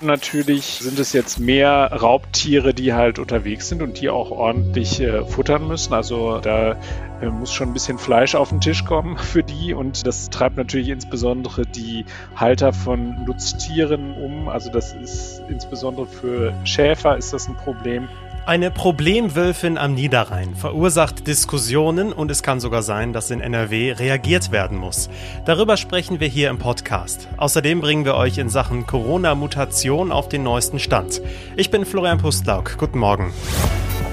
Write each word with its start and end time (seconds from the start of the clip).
Natürlich 0.00 0.78
sind 0.80 0.98
es 0.98 1.12
jetzt 1.12 1.38
mehr 1.40 1.90
Raubtiere, 1.92 2.72
die 2.72 2.94
halt 2.94 3.18
unterwegs 3.18 3.68
sind 3.68 3.82
und 3.82 4.00
die 4.00 4.08
auch 4.08 4.30
ordentlich 4.30 5.00
äh, 5.00 5.24
futtern 5.26 5.68
müssen. 5.68 5.92
Also 5.92 6.38
da 6.38 6.76
äh, 7.20 7.26
muss 7.26 7.52
schon 7.52 7.70
ein 7.70 7.72
bisschen 7.74 7.98
Fleisch 7.98 8.34
auf 8.34 8.48
den 8.48 8.60
Tisch 8.60 8.84
kommen 8.84 9.18
für 9.18 9.42
die 9.42 9.74
und 9.74 10.06
das 10.06 10.30
treibt 10.30 10.56
natürlich 10.56 10.88
insbesondere 10.88 11.66
die 11.66 12.06
Halter 12.36 12.72
von 12.72 13.24
Nutztieren 13.24 14.14
um. 14.14 14.48
Also 14.48 14.70
das 14.70 14.94
ist 14.94 15.42
insbesondere 15.48 16.06
für 16.06 16.54
Schäfer 16.64 17.18
ist 17.18 17.32
das 17.32 17.48
ein 17.48 17.56
Problem. 17.56 18.08
Eine 18.50 18.72
Problemwölfin 18.72 19.78
am 19.78 19.94
Niederrhein 19.94 20.56
verursacht 20.56 21.28
Diskussionen 21.28 22.12
und 22.12 22.32
es 22.32 22.42
kann 22.42 22.58
sogar 22.58 22.82
sein, 22.82 23.12
dass 23.12 23.30
in 23.30 23.40
NRW 23.40 23.92
reagiert 23.92 24.50
werden 24.50 24.76
muss. 24.76 25.08
Darüber 25.44 25.76
sprechen 25.76 26.18
wir 26.18 26.26
hier 26.26 26.50
im 26.50 26.58
Podcast. 26.58 27.28
Außerdem 27.36 27.80
bringen 27.80 28.04
wir 28.04 28.16
euch 28.16 28.38
in 28.38 28.48
Sachen 28.48 28.88
Corona-Mutation 28.88 30.10
auf 30.10 30.28
den 30.28 30.42
neuesten 30.42 30.80
Stand. 30.80 31.22
Ich 31.54 31.70
bin 31.70 31.86
Florian 31.86 32.18
Pustlauk. 32.18 32.76
Guten 32.76 32.98
Morgen. 32.98 33.32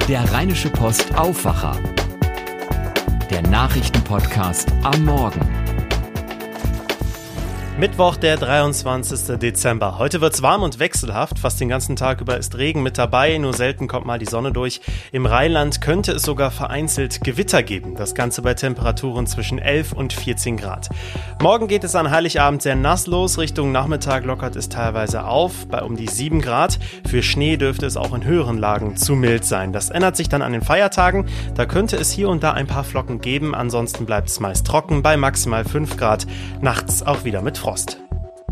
Der 0.08 0.32
Rheinische 0.32 0.70
Post 0.70 1.18
Aufwacher. 1.18 1.76
Der 3.32 3.42
Nachrichtenpodcast 3.42 4.72
am 4.84 5.04
Morgen. 5.04 5.67
Mittwoch, 7.80 8.16
der 8.16 8.38
23. 8.38 9.38
Dezember. 9.38 10.00
Heute 10.00 10.20
wird's 10.20 10.42
warm 10.42 10.64
und 10.64 10.80
wechselhaft. 10.80 11.38
Fast 11.38 11.62
den 11.62 11.70
ganzen 11.70 11.96
Tag 11.96 12.22
über 12.22 12.36
ist 12.36 12.58
Regen 12.58 12.82
mit 12.82 12.98
dabei. 12.98 13.38
Nur 13.38 13.54
selten 13.54 13.88
kommt 13.88 14.08
mal 14.08 14.18
die 14.18 14.26
Sonne 14.26 14.52
durch. 14.52 14.82
Im 15.12 15.28
Rheinland 15.28 15.80
könnte 15.80 16.14
es 16.14 16.24
sogar 16.24 16.50
vereinzelt 16.50 17.24
Gewitter 17.24 17.62
geben. 17.62 17.94
Das 17.94 18.16
Ganze 18.16 18.42
bei 18.42 18.56
Temperaturen 18.56 19.28
zwischen 19.28 19.60
11 19.60 19.94
und 19.94 20.12
14 20.12 20.58
Grad. 20.58 20.90
Morgen 21.40 21.68
geht 21.68 21.84
es 21.84 21.94
an 21.94 22.10
Heiligabend 22.10 22.64
sehr 22.64 22.76
nass 22.76 23.06
los. 23.06 23.38
Richtung 23.38 23.72
Nachmittag 23.72 24.26
lockert 24.26 24.56
es 24.56 24.70
teilweise 24.70 25.26
auf 25.26 25.68
bei 25.68 25.84
um 25.84 25.96
die 25.96 26.08
7 26.08 26.42
Grad. 26.42 26.80
Für 27.08 27.22
Schnee 27.22 27.58
dürfte 27.58 27.86
es 27.86 27.96
auch 27.96 28.16
in 28.16 28.24
höheren 28.24 28.58
Lagen 28.58 28.98
zu 28.98 29.14
mild 29.14 29.46
sein. 29.46 29.72
Das 29.72 29.92
ändert 29.92 30.16
sich 30.18 30.30
dann 30.30 30.42
an 30.42 30.52
den 30.52 30.64
Feiertagen. 30.64 31.28
Da 31.54 31.68
könnte 31.68 31.96
es 31.98 32.10
hier 32.10 32.30
und 32.30 32.42
da 32.42 32.54
ein 32.54 32.66
paar 32.66 32.84
Flocken 32.84 33.22
geben. 33.22 33.54
Ansonsten 33.54 34.08
bleibt 34.08 34.30
es 34.30 34.40
meist 34.40 34.66
trocken 34.66 35.04
bei 35.04 35.16
maximal 35.16 35.64
5 35.64 35.96
Grad. 35.96 36.26
Nachts 36.60 37.06
auch 37.06 37.24
wieder 37.24 37.44
mit 37.44 37.67
Frost. 37.68 38.07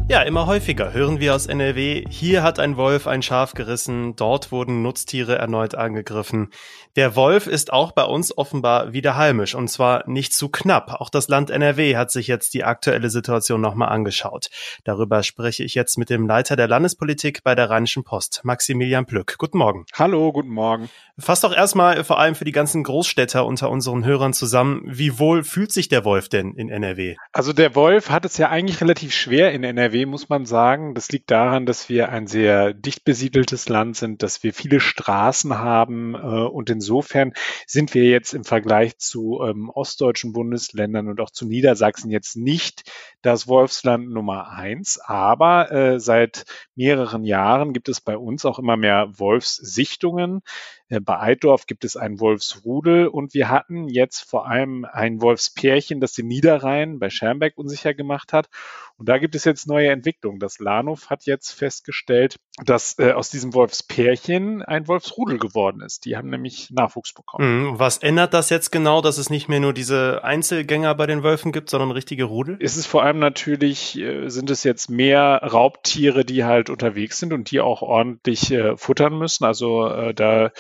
Ja, 0.07 0.21
immer 0.21 0.45
häufiger 0.45 0.93
hören 0.93 1.19
wir 1.19 1.33
aus 1.33 1.47
NRW, 1.47 2.05
hier 2.07 2.43
hat 2.43 2.59
ein 2.59 2.77
Wolf 2.77 3.07
ein 3.07 3.23
Schaf 3.23 3.55
gerissen, 3.55 4.15
dort 4.15 4.51
wurden 4.51 4.83
Nutztiere 4.83 5.35
erneut 5.39 5.73
angegriffen. 5.73 6.51
Der 6.95 7.15
Wolf 7.15 7.47
ist 7.47 7.73
auch 7.73 7.91
bei 7.91 8.03
uns 8.03 8.37
offenbar 8.37 8.93
wieder 8.93 9.17
heimisch 9.17 9.55
und 9.55 9.67
zwar 9.67 10.07
nicht 10.07 10.31
zu 10.31 10.47
knapp. 10.47 10.93
Auch 11.01 11.09
das 11.09 11.27
Land 11.27 11.49
NRW 11.49 11.97
hat 11.97 12.11
sich 12.11 12.27
jetzt 12.27 12.53
die 12.53 12.63
aktuelle 12.63 13.09
Situation 13.09 13.59
nochmal 13.59 13.89
angeschaut. 13.89 14.49
Darüber 14.83 15.23
spreche 15.23 15.63
ich 15.63 15.73
jetzt 15.73 15.97
mit 15.97 16.11
dem 16.11 16.27
Leiter 16.27 16.55
der 16.55 16.67
Landespolitik 16.67 17.43
bei 17.43 17.55
der 17.55 17.71
Rheinischen 17.71 18.03
Post, 18.03 18.41
Maximilian 18.43 19.07
Plück. 19.07 19.37
Guten 19.39 19.57
Morgen. 19.57 19.85
Hallo, 19.93 20.31
guten 20.31 20.49
Morgen. 20.49 20.87
Fass 21.17 21.39
doch 21.39 21.55
erstmal 21.55 22.03
vor 22.03 22.19
allem 22.19 22.35
für 22.35 22.43
die 22.43 22.51
ganzen 22.51 22.83
Großstädter 22.83 23.45
unter 23.45 23.69
unseren 23.69 24.03
Hörern 24.03 24.33
zusammen. 24.33 24.81
Wie 24.85 25.17
wohl 25.17 25.45
fühlt 25.45 25.71
sich 25.71 25.87
der 25.87 26.03
Wolf 26.03 26.27
denn 26.27 26.53
in 26.55 26.69
NRW? 26.69 27.15
Also 27.31 27.53
der 27.53 27.73
Wolf 27.73 28.09
hat 28.09 28.25
es 28.25 28.37
ja 28.37 28.49
eigentlich 28.49 28.81
relativ 28.81 29.13
schwer 29.13 29.53
in 29.53 29.63
NRW, 29.63 29.94
muss 30.05 30.29
man 30.29 30.45
sagen. 30.45 30.95
Das 30.95 31.11
liegt 31.11 31.31
daran, 31.31 31.65
dass 31.65 31.89
wir 31.89 32.09
ein 32.09 32.27
sehr 32.27 32.73
dicht 32.73 33.03
besiedeltes 33.03 33.69
Land 33.69 33.97
sind, 33.97 34.23
dass 34.23 34.43
wir 34.43 34.53
viele 34.53 34.79
Straßen 34.79 35.57
haben 35.57 36.15
äh, 36.15 36.17
und 36.17 36.69
in 36.69 36.81
insofern 36.85 37.33
sind 37.65 37.95
wir 37.95 38.03
jetzt 38.03 38.33
im 38.33 38.43
Vergleich 38.43 38.97
zu 38.99 39.41
ähm, 39.43 39.71
ostdeutschen 39.71 40.33
Bundesländern 40.33 41.07
und 41.07 41.19
auch 41.19 41.31
zu 41.31 41.47
Niedersachsen 41.47 42.11
jetzt 42.11 42.37
nicht 42.37 42.83
das 43.23 43.47
Wolfsland 43.47 44.11
Nummer 44.11 44.49
eins, 44.49 44.99
aber 44.99 45.71
äh, 45.71 45.99
seit 45.99 46.45
mehreren 46.75 47.23
Jahren 47.23 47.73
gibt 47.73 47.89
es 47.89 48.01
bei 48.01 48.17
uns 48.17 48.45
auch 48.45 48.59
immer 48.59 48.77
mehr 48.77 49.09
Wolfssichtungen. 49.17 50.41
Äh, 50.89 50.99
bei 50.99 51.19
Eitdorf 51.19 51.65
gibt 51.65 51.85
es 51.85 51.95
ein 51.95 52.19
Wolfsrudel 52.19 53.07
und 53.07 53.33
wir 53.33 53.49
hatten 53.49 53.87
jetzt 53.87 54.21
vor 54.21 54.47
allem 54.47 54.85
ein 54.85 55.21
Wolfspärchen, 55.21 55.99
das 55.99 56.13
den 56.13 56.27
Niederrhein 56.27 56.99
bei 56.99 57.09
Schermbeck 57.09 57.57
unsicher 57.57 57.93
gemacht 57.93 58.33
hat. 58.33 58.49
Und 58.97 59.09
da 59.09 59.17
gibt 59.17 59.35
es 59.35 59.43
jetzt 59.43 59.67
neue 59.67 59.89
Entwicklungen. 59.89 60.39
Das 60.39 60.59
Lahnhof 60.59 61.09
hat 61.09 61.25
jetzt 61.25 61.51
festgestellt, 61.51 62.37
dass 62.63 62.97
äh, 62.97 63.11
aus 63.11 63.29
diesem 63.29 63.53
Wolfspärchen 63.53 64.61
ein 64.61 64.87
Wolfsrudel 64.87 65.37
geworden 65.37 65.81
ist. 65.81 66.05
Die 66.05 66.15
haben 66.15 66.29
nämlich 66.29 66.69
Nachwuchs 66.71 67.13
bekommen. 67.13 67.71
Mhm. 67.71 67.79
Was 67.79 67.97
ändert 67.97 68.33
das 68.33 68.49
jetzt 68.49 68.71
genau, 68.71 69.01
dass 69.01 69.17
es 69.17 69.29
nicht 69.29 69.49
mehr 69.49 69.59
nur 69.59 69.73
diese 69.73 70.23
Einzelgänger 70.23 70.95
bei 70.95 71.07
den 71.07 71.23
Wölfen 71.23 71.51
gibt, 71.51 71.69
sondern 71.69 71.91
richtige 71.91 72.23
Rudel? 72.23 72.57
Es 72.61 72.77
ist 72.77 72.85
vor 72.85 73.03
allem 73.03 73.19
natürlich, 73.19 73.97
äh, 73.97 74.29
sind 74.29 74.49
es 74.49 74.63
jetzt 74.63 74.89
mehr 74.89 75.41
Raubtiere, 75.43 76.23
die 76.23 76.45
halt 76.45 76.69
unterwegs 76.69 77.17
sind 77.17 77.33
und 77.33 77.51
die 77.51 77.59
auch 77.59 77.81
ordentlich 77.81 78.49
äh, 78.51 78.77
futtern 78.77 79.17
müssen. 79.17 79.43
Also 79.43 79.87
äh, 79.87 80.13
da 80.13 80.51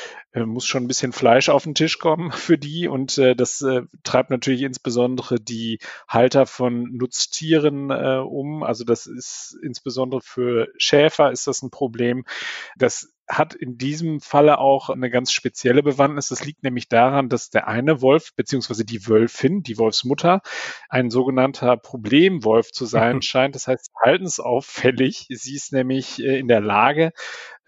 muss 0.43 0.65
schon 0.65 0.83
ein 0.83 0.87
bisschen 0.87 1.13
Fleisch 1.13 1.49
auf 1.49 1.63
den 1.63 1.75
Tisch 1.75 1.99
kommen 1.99 2.31
für 2.31 2.57
die 2.57 2.87
und 2.87 3.17
äh, 3.17 3.35
das 3.35 3.61
äh, 3.61 3.83
treibt 4.03 4.29
natürlich 4.29 4.63
insbesondere 4.63 5.39
die 5.39 5.79
Halter 6.07 6.45
von 6.45 6.95
Nutztieren 6.95 7.89
äh, 7.89 8.17
um. 8.17 8.63
Also 8.63 8.83
das 8.83 9.05
ist 9.07 9.57
insbesondere 9.63 10.21
für 10.21 10.67
Schäfer 10.77 11.31
ist 11.31 11.47
das 11.47 11.61
ein 11.61 11.71
Problem. 11.71 12.25
Das 12.77 13.15
hat 13.27 13.55
in 13.55 13.77
diesem 13.77 14.19
Falle 14.21 14.59
auch 14.59 14.89
eine 14.89 15.09
ganz 15.09 15.31
spezielle 15.31 15.81
Bewandtnis. 15.81 16.27
Das 16.27 16.45
liegt 16.45 16.63
nämlich 16.63 16.89
daran, 16.89 17.29
dass 17.29 17.49
der 17.49 17.67
eine 17.67 18.01
Wolf 18.01 18.35
beziehungsweise 18.35 18.85
die 18.85 19.07
Wölfin, 19.07 19.63
die 19.63 19.77
Wolfsmutter, 19.77 20.41
ein 20.89 21.09
sogenannter 21.09 21.75
Problemwolf 21.77 22.71
zu 22.71 22.85
sein 22.85 23.21
scheint. 23.23 23.55
Das 23.55 23.67
heißt, 23.67 23.91
verhaltensauffällig. 23.91 25.27
Sie 25.29 25.55
ist 25.55 25.73
nämlich 25.73 26.21
äh, 26.21 26.37
in 26.37 26.47
der 26.47 26.61
Lage, 26.61 27.05
äh, 27.05 27.11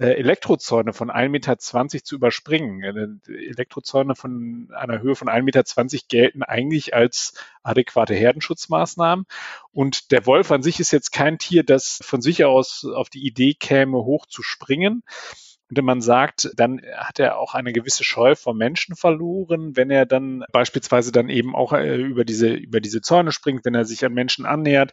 Elektrozäune 0.06 0.94
von 0.94 1.10
1,20 1.10 1.30
Meter 1.30 1.58
zu 2.04 2.16
überspringen. 2.16 2.84
Äh, 2.84 3.34
Elektrozäune 3.50 4.16
von 4.16 4.70
einer 4.76 5.02
Höhe 5.02 5.16
von 5.16 5.28
1,20 5.28 5.42
Meter 5.44 5.64
gelten 6.08 6.44
eigentlich 6.44 6.94
als 6.94 7.34
adäquate 7.64 8.14
Herdenschutzmaßnahmen. 8.14 9.26
Und 9.72 10.12
der 10.12 10.26
Wolf 10.26 10.52
an 10.52 10.62
sich 10.62 10.80
ist 10.80 10.92
jetzt 10.92 11.12
kein 11.12 11.40
Tier, 11.40 11.64
das 11.64 12.00
von 12.04 12.22
sich 12.22 12.46
aus 12.46 12.86
auf 12.86 13.10
die 13.10 13.26
Idee 13.26 13.54
käme, 13.54 13.98
hoch 13.98 14.26
zu 14.28 14.44
springen. 14.44 15.04
Und 15.70 15.78
wenn 15.78 15.86
man 15.86 16.02
sagt, 16.02 16.50
dann 16.56 16.82
hat 16.96 17.20
er 17.20 17.38
auch 17.38 17.54
eine 17.54 17.74
gewisse 17.74 18.04
Scheu 18.04 18.36
vor 18.36 18.54
Menschen 18.54 18.96
verloren, 18.96 19.76
wenn 19.76 19.90
er 19.90 20.06
dann 20.06 20.46
beispielsweise 20.52 21.12
dann 21.12 21.30
eben 21.30 21.56
auch 21.56 21.74
äh, 21.74 21.98
über 21.98 22.24
diese, 22.24 22.50
über 22.54 22.80
diese 22.80 23.02
Zäune 23.02 23.32
springt, 23.32 23.66
wenn 23.66 23.76
er 23.76 23.86
sich 23.86 24.06
an 24.06 24.14
Menschen 24.14 24.46
annähert. 24.46 24.92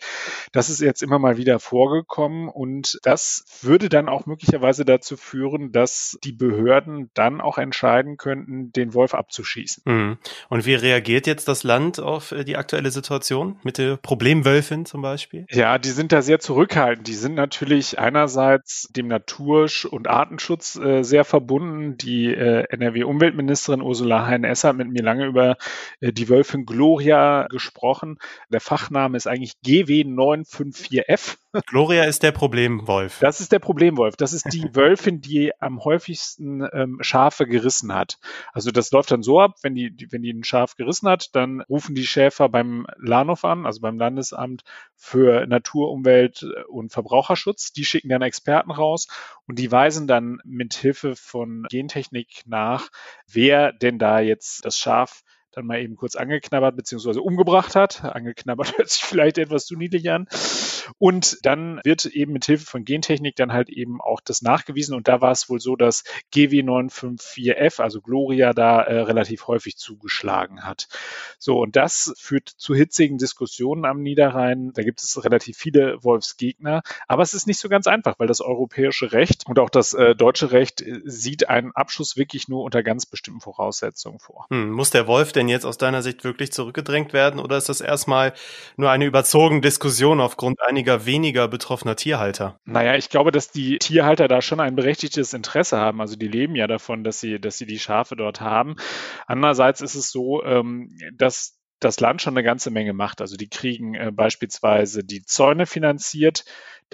Das 0.53 0.71
ist 0.71 0.81
jetzt 0.81 1.03
immer 1.03 1.19
mal 1.19 1.37
wieder 1.37 1.61
vorgekommen 1.61 2.49
und 2.49 2.99
das 3.03 3.45
würde 3.63 3.89
dann 3.89 4.09
auch 4.09 4.27
möglicherweise 4.27 4.85
dazu 4.85 5.17
führen, 5.17 5.71
dass 5.71 6.19
die 6.25 6.33
Behörden 6.33 7.11
dann 7.15 7.41
auch 7.41 7.59
entscheiden 7.59 8.17
könnten, 8.17 8.73
den 8.73 8.95
Wolf 8.95 9.15
abzuschießen. 9.15 9.83
Mhm. 9.87 10.19
Und 10.49 10.67
wie 10.67 10.75
reagiert 10.75 11.27
jetzt 11.27 11.47
das 11.47 11.63
Land 11.63 12.01
auf 12.01 12.33
äh, 12.33 12.45
die 12.45 12.57
aktuelle 12.57 12.91
Situation 12.91 13.59
mit 13.63 13.79
der 13.79 13.97
Problemwölfin 13.97 14.87
zum 14.87 15.03
Beispiel? 15.03 15.47
Ja, 15.51 15.79
die 15.79 15.91
sind 15.91 16.11
da 16.11 16.23
sehr 16.23 16.41
zurückhaltend. 16.41 17.07
Die 17.07 17.15
sind 17.15 17.35
natürlich 17.35 17.99
einerseits 17.99 18.89
dem 18.91 19.07
Natur- 19.07 19.65
und 19.91 20.09
Artenschutz 20.09 20.64
Klimaschutz 20.65 20.77
äh, 20.77 21.03
sehr 21.03 21.25
verbunden. 21.25 21.97
Die 21.97 22.33
äh, 22.33 22.65
NRW-Umweltministerin 22.71 23.83
Ursula 23.83 24.27
Hein-Esser 24.27 24.71
hat 24.71 24.77
mit 24.77 24.89
mir 24.89 25.03
lange 25.03 25.27
über 25.27 25.57
äh, 26.01 26.13
die 26.13 26.29
Wölfin 26.29 26.67
Gloria 26.67 27.47
gesprochen. 27.49 28.19
Der 28.49 28.61
Fachname 28.61 29.17
ist 29.17 29.27
eigentlich 29.27 29.55
GW954F. 29.65 31.37
Gloria 31.67 32.05
ist 32.05 32.23
der 32.23 32.33
Problemwolf. 32.33 33.19
Das 33.21 33.41
ist 33.41 33.53
der 33.53 33.59
Problemwolf. 33.59 34.17
Das 34.17 34.33
ist 34.33 34.53
die 34.53 34.65
Wölfin, 34.75 35.21
die 35.21 35.53
am 35.61 35.85
häufigsten 35.85 36.67
ähm, 36.73 36.99
Schafe 37.01 37.47
gerissen 37.47 37.95
hat. 37.95 38.19
Also 38.53 38.71
das 38.71 38.91
läuft 38.91 39.11
dann 39.11 39.23
so 39.23 39.41
ab, 39.41 39.57
wenn 39.63 39.75
die, 39.75 39.95
wenn 40.11 40.23
die 40.23 40.33
ein 40.33 40.45
Schaf 40.45 40.77
gerissen 40.77 41.09
hat, 41.09 41.35
dann 41.35 41.61
rufen 41.63 41.95
die 41.95 42.07
Schäfer 42.07 42.49
beim 42.49 42.87
Lahnhof 42.99 43.45
an, 43.45 43.67
also 43.67 43.81
beim 43.81 43.99
Landesamt 43.99 44.63
für 44.97 45.47
Natur, 45.47 45.91
Umwelt 45.91 46.45
und 46.69 46.93
Verbraucherschutz. 46.93 47.73
Die 47.73 47.85
schicken 47.85 48.09
dann 48.09 48.23
Experten 48.23 48.71
raus 48.71 49.07
und 49.47 49.59
die 49.59 49.71
weisen 49.71 50.07
dann 50.07 50.39
mit 50.45 50.75
Hilfe 50.75 51.15
von 51.17 51.67
Gentechnik 51.71 52.43
nach, 52.47 52.89
wer 53.31 53.73
denn 53.73 53.99
da 53.99 54.21
jetzt 54.21 54.65
das 54.65 54.79
Schaf 54.79 55.23
dann 55.57 55.67
mal 55.67 55.81
eben 55.81 55.97
kurz 55.97 56.17
angeknabbert 56.17 56.77
bzw. 56.77 57.19
umgebracht 57.19 57.75
hat. 57.75 58.05
Angeknabbert 58.05 58.77
hört 58.79 58.91
sich 58.91 59.03
vielleicht 59.03 59.39
etwas 59.39 59.67
zu 59.67 59.77
niedlich 59.77 60.11
an. 60.11 60.27
Und 60.99 61.39
dann 61.43 61.81
wird 61.85 62.05
eben 62.07 62.33
mit 62.33 62.45
Hilfe 62.45 62.67
von 62.67 62.85
Gentechnik 62.85 63.37
dann 63.37 63.53
halt 63.53 63.69
eben 63.69 64.01
auch 64.01 64.21
das 64.21 64.43
nachgewiesen. 64.43 64.95
Und 64.95 65.09
da 65.09 65.21
war 65.21 65.33
es 65.33 65.49
wohl 65.49 65.61
so, 65.61 65.77
dass 65.77 66.05
GW954F, 66.35 67.81
also 67.81 68.01
Gloria, 68.01 68.53
da 68.53 68.83
äh, 68.83 69.01
relativ 69.01 69.47
häufig 69.47 69.77
zugeschlagen 69.77 70.65
hat. 70.65 70.89
So, 71.39 71.61
und 71.61 71.77
das 71.77 72.15
führt 72.19 72.49
zu 72.49 72.75
hitzigen 72.75 73.19
Diskussionen 73.19 73.85
am 73.85 74.03
Niederrhein. 74.03 74.73
Da 74.75 74.83
gibt 74.83 75.03
es 75.03 75.25
relativ 75.25 75.57
viele 75.57 76.03
Wolfsgegner. 76.03 76.83
Aber 77.09 77.23
es 77.23 77.35
ist 77.35 77.47
nicht 77.47 77.59
so 77.59 77.69
ganz 77.69 77.87
einfach, 77.87 78.19
weil 78.19 78.27
das 78.27 78.41
europäische 78.41 79.13
Recht 79.13 79.45
und 79.47 79.59
auch 79.59 79.71
das 79.71 79.95
äh, 79.95 80.15
deutsche 80.15 80.53
Recht 80.53 80.81
äh, 80.81 81.01
sieht 81.05 81.49
einen 81.49 81.73
Abschuss 81.73 82.17
wirklich 82.17 82.49
nur 82.49 82.63
unter 82.63 82.83
ganz 82.83 83.07
bestimmten 83.07 83.41
Voraussetzungen 83.41 84.19
vor. 84.19 84.47
Hm, 84.51 84.71
muss 84.71 84.91
der 84.91 85.07
Wolf 85.07 85.33
denn 85.33 85.44
denn 85.45 85.51
jetzt 85.51 85.65
aus 85.65 85.79
deiner 85.79 86.03
Sicht 86.03 86.25
wirklich 86.25 86.53
zurückgedrängt 86.53 87.13
werden 87.13 87.41
oder 87.41 87.57
ist 87.57 87.69
das 87.69 87.81
erstmal 87.81 88.33
nur 88.77 88.91
eine 88.91 89.05
überzogene 89.05 89.61
Diskussion 89.61 90.21
aufgrund 90.21 90.61
einiger 90.63 91.07
weniger 91.07 91.49
betroffener 91.49 91.97
Tierhalter? 91.97 92.59
Naja, 92.65 92.97
ich 92.97 93.09
glaube, 93.09 93.31
dass 93.31 93.51
die 93.51 93.79
Tierhalter 93.79 94.29
da 94.29 94.43
schon 94.43 94.61
ein 94.61 94.77
berechtigtes 94.77 95.33
Interesse 95.33 95.77
haben. 95.77 96.01
Also 96.01 96.17
die 96.17 96.29
leben 96.29 96.57
ja 96.57 96.67
davon, 96.67 97.05
dass 97.05 97.21
sie, 97.21 97.41
dass 97.41 97.59
sie 97.59 97.67
die 97.67 97.79
Schafe 97.79 98.17
dort 98.17 98.41
haben. 98.41 98.77
Andererseits 99.27 99.81
ist 99.81 99.95
es 99.95 100.11
so, 100.11 100.43
ähm, 100.45 100.97
dass 101.13 101.59
das 101.81 102.01
Land 102.01 102.23
schon 102.23 102.35
eine 102.35 102.45
ganze 102.45 102.71
Menge 102.71 102.93
macht. 102.93 103.21
Also 103.21 103.37
die 103.37 103.49
kriegen 103.49 103.95
äh, 103.95 104.11
beispielsweise 104.13 105.05
die 105.05 105.25
Zäune 105.25 105.67
finanziert, 105.67 106.45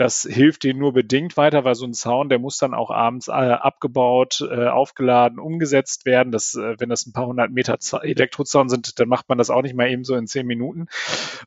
das 0.01 0.23
hilft 0.23 0.65
denen 0.65 0.79
nur 0.79 0.95
bedingt 0.95 1.37
weiter, 1.37 1.65
weil 1.65 1.75
so 1.75 1.85
ein 1.85 1.93
Zaun, 1.93 2.31
der 2.31 2.39
muss 2.39 2.57
dann 2.57 2.73
auch 2.73 2.91
abends 2.91 3.29
äh, 3.29 3.33
abgebaut, 3.33 4.41
äh, 4.51 4.67
aufgeladen, 4.67 5.39
umgesetzt 5.39 6.07
werden. 6.07 6.33
Das, 6.33 6.55
äh, 6.55 6.77
wenn 6.79 6.89
das 6.89 7.05
ein 7.05 7.13
paar 7.13 7.27
hundert 7.27 7.51
Meter 7.51 7.77
Elektrozaun 8.03 8.71
sind, 8.71 8.99
dann 8.99 9.09
macht 9.09 9.29
man 9.29 9.37
das 9.37 9.51
auch 9.51 9.61
nicht 9.61 9.77
mal 9.77 9.91
eben 9.91 10.05
so 10.05 10.15
in 10.15 10.27
zehn 10.27 10.47
Minuten. 10.47 10.87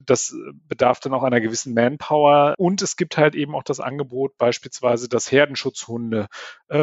Das 0.05 0.35
bedarf 0.67 0.99
dann 0.99 1.15
auch 1.15 1.23
einer 1.23 1.41
gewissen 1.41 1.73
Manpower. 1.73 2.53
Und 2.59 2.83
es 2.83 2.95
gibt 2.95 3.17
halt 3.17 3.33
eben 3.33 3.55
auch 3.55 3.63
das 3.63 3.79
Angebot, 3.79 4.37
beispielsweise, 4.37 5.09
dass 5.09 5.31
Herdenschutzhunde 5.31 6.27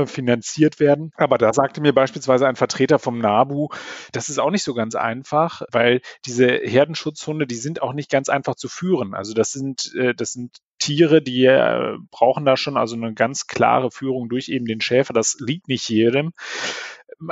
finanziert 0.07 0.81
werden. 0.81 1.13
Aber 1.17 1.39
da 1.39 1.53
sagte 1.53 1.81
mir 1.81 1.93
beispielsweise 1.93 2.49
ein 2.49 2.57
Vertreter 2.57 2.99
vom 2.99 3.19
NABU, 3.19 3.69
das 4.11 4.29
ist 4.29 4.39
auch 4.39 4.51
nicht 4.51 4.65
so 4.65 4.75
ganz 4.75 4.97
einfach, 4.97 5.63
weil 5.71 6.01
diese 6.27 6.49
Herdenschutzhunde, 6.49 7.47
die 7.47 7.57
sind 7.57 7.83
auch 7.83 7.93
nicht 7.93 8.11
ganz 8.11 8.29
einfach 8.29 8.57
zu 8.57 8.69
führen. 8.69 9.15
Also 9.15 9.35
das 9.35 9.53
sind, 9.53 9.93
das 10.17 10.33
sind 10.33 10.59
Tiere, 10.81 11.23
die 11.23 11.45
äh, 11.45 11.97
brauchen 12.11 12.45
da 12.45 12.57
schon 12.57 12.77
also 12.77 12.97
eine 12.97 13.15
ganz 13.15 13.47
klare 13.47 13.91
Führung 13.91 14.29
durch 14.29 14.49
eben 14.49 14.65
den 14.65 14.81
Schäfer. 14.81 15.13
Das 15.13 15.37
liegt 15.39 15.69
nicht 15.69 15.89
jedem. 15.89 16.33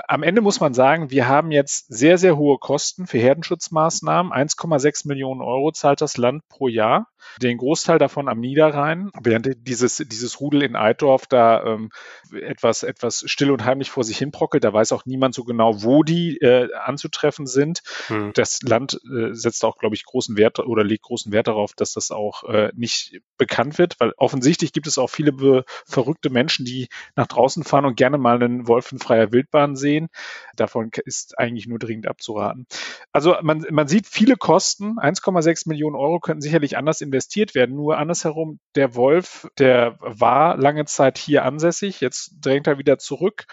Am 0.06 0.22
Ende 0.22 0.40
muss 0.40 0.60
man 0.60 0.74
sagen, 0.74 1.10
wir 1.10 1.28
haben 1.28 1.50
jetzt 1.50 1.86
sehr, 1.88 2.18
sehr 2.18 2.36
hohe 2.36 2.58
Kosten 2.58 3.06
für 3.06 3.18
Herdenschutzmaßnahmen. 3.18 4.32
1,6 4.32 5.08
Millionen 5.08 5.40
Euro 5.40 5.72
zahlt 5.72 6.00
das 6.00 6.16
Land 6.16 6.48
pro 6.48 6.68
Jahr. 6.68 7.08
Den 7.42 7.58
Großteil 7.58 7.98
davon 7.98 8.28
am 8.28 8.40
Niederrhein, 8.40 9.10
während 9.20 9.48
dieses, 9.66 9.96
dieses 9.96 10.40
Rudel 10.40 10.62
in 10.62 10.76
Eitdorf 10.76 11.26
da 11.26 11.64
ähm, 11.64 11.90
etwas, 12.32 12.82
etwas 12.82 13.24
still 13.26 13.50
und 13.50 13.64
heimlich 13.64 13.90
vor 13.90 14.04
sich 14.04 14.18
hin 14.18 14.30
brockelt. 14.30 14.64
Da 14.64 14.72
weiß 14.72 14.92
auch 14.92 15.04
niemand 15.04 15.34
so 15.34 15.44
genau, 15.44 15.82
wo 15.82 16.02
die 16.02 16.38
äh, 16.38 16.68
anzutreffen 16.74 17.46
sind. 17.46 17.82
Hm. 18.06 18.32
Das 18.34 18.62
Land 18.62 19.00
äh, 19.04 19.34
setzt 19.34 19.64
auch, 19.64 19.78
glaube 19.78 19.94
ich, 19.94 20.04
großen 20.04 20.36
Wert 20.36 20.58
oder 20.58 20.84
legt 20.84 21.04
großen 21.04 21.32
Wert 21.32 21.48
darauf, 21.48 21.74
dass 21.74 21.92
das 21.92 22.10
auch 22.10 22.44
äh, 22.44 22.70
nicht 22.74 23.20
bekannt 23.36 23.78
wird, 23.78 23.98
weil 24.00 24.12
offensichtlich 24.16 24.72
gibt 24.72 24.86
es 24.86 24.98
auch 24.98 25.10
viele 25.10 25.64
verrückte 25.86 26.30
Menschen, 26.30 26.64
die 26.64 26.88
nach 27.16 27.26
draußen 27.26 27.64
fahren 27.64 27.84
und 27.84 27.96
gerne 27.96 28.18
mal 28.18 28.42
einen 28.42 28.66
Wolf 28.66 28.92
in 28.92 28.98
freier 28.98 29.32
Wildbahn 29.32 29.67
sehen. 29.76 30.08
Davon 30.56 30.90
ist 31.04 31.38
eigentlich 31.38 31.66
nur 31.66 31.78
dringend 31.78 32.06
abzuraten. 32.06 32.66
Also 33.12 33.36
man, 33.42 33.64
man 33.70 33.88
sieht 33.88 34.06
viele 34.06 34.36
Kosten. 34.36 34.98
1,6 34.98 35.68
Millionen 35.68 35.96
Euro 35.96 36.20
könnten 36.20 36.42
sicherlich 36.42 36.76
anders 36.76 37.00
investiert 37.00 37.54
werden. 37.54 37.74
Nur 37.74 37.98
andersherum, 37.98 38.60
der 38.74 38.94
Wolf, 38.94 39.48
der 39.58 39.96
war 40.00 40.56
lange 40.56 40.84
Zeit 40.84 41.18
hier 41.18 41.44
ansässig. 41.44 42.00
Jetzt 42.00 42.34
drängt 42.40 42.66
er 42.66 42.78
wieder 42.78 42.98
zurück. 42.98 43.46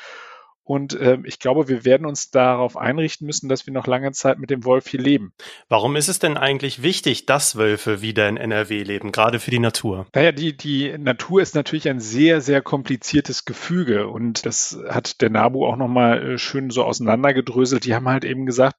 Und 0.65 0.99
äh, 0.99 1.19
ich 1.25 1.37
glaube, 1.37 1.67
wir 1.67 1.85
werden 1.85 2.07
uns 2.07 2.31
darauf 2.31 2.75
einrichten 2.75 3.27
müssen, 3.27 3.49
dass 3.49 3.67
wir 3.67 3.73
noch 3.73 3.85
lange 3.85 4.11
Zeit 4.13 4.39
mit 4.39 4.49
dem 4.49 4.65
Wolf 4.65 4.87
hier 4.87 4.99
leben. 4.99 5.31
Warum 5.69 5.95
ist 5.95 6.07
es 6.07 6.17
denn 6.17 6.37
eigentlich 6.37 6.81
wichtig, 6.81 7.27
dass 7.27 7.55
Wölfe 7.55 8.01
wieder 8.01 8.27
in 8.27 8.37
NRW 8.37 8.81
leben, 8.81 9.11
gerade 9.11 9.39
für 9.39 9.51
die 9.51 9.59
Natur? 9.59 10.07
Naja, 10.15 10.31
die, 10.31 10.57
die 10.57 10.97
Natur 10.97 11.43
ist 11.43 11.53
natürlich 11.53 11.87
ein 11.87 11.99
sehr, 11.99 12.41
sehr 12.41 12.63
kompliziertes 12.63 13.45
Gefüge. 13.45 14.07
Und 14.07 14.47
das 14.47 14.79
hat 14.89 15.21
der 15.21 15.29
NABU 15.29 15.67
auch 15.67 15.77
nochmal 15.77 16.31
äh, 16.31 16.37
schön 16.39 16.71
so 16.71 16.83
auseinandergedröselt. 16.83 17.85
Die 17.85 17.93
haben 17.93 18.09
halt 18.09 18.25
eben 18.25 18.47
gesagt, 18.47 18.77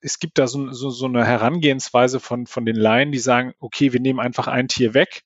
es 0.00 0.20
gibt 0.20 0.38
da 0.38 0.46
so, 0.46 0.70
so, 0.70 0.90
so 0.90 1.06
eine 1.06 1.26
Herangehensweise 1.26 2.20
von, 2.20 2.46
von 2.46 2.64
den 2.64 2.76
Laien, 2.76 3.10
die 3.10 3.18
sagen, 3.18 3.54
okay, 3.58 3.92
wir 3.92 4.00
nehmen 4.00 4.20
einfach 4.20 4.46
ein 4.46 4.68
Tier 4.68 4.94
weg 4.94 5.24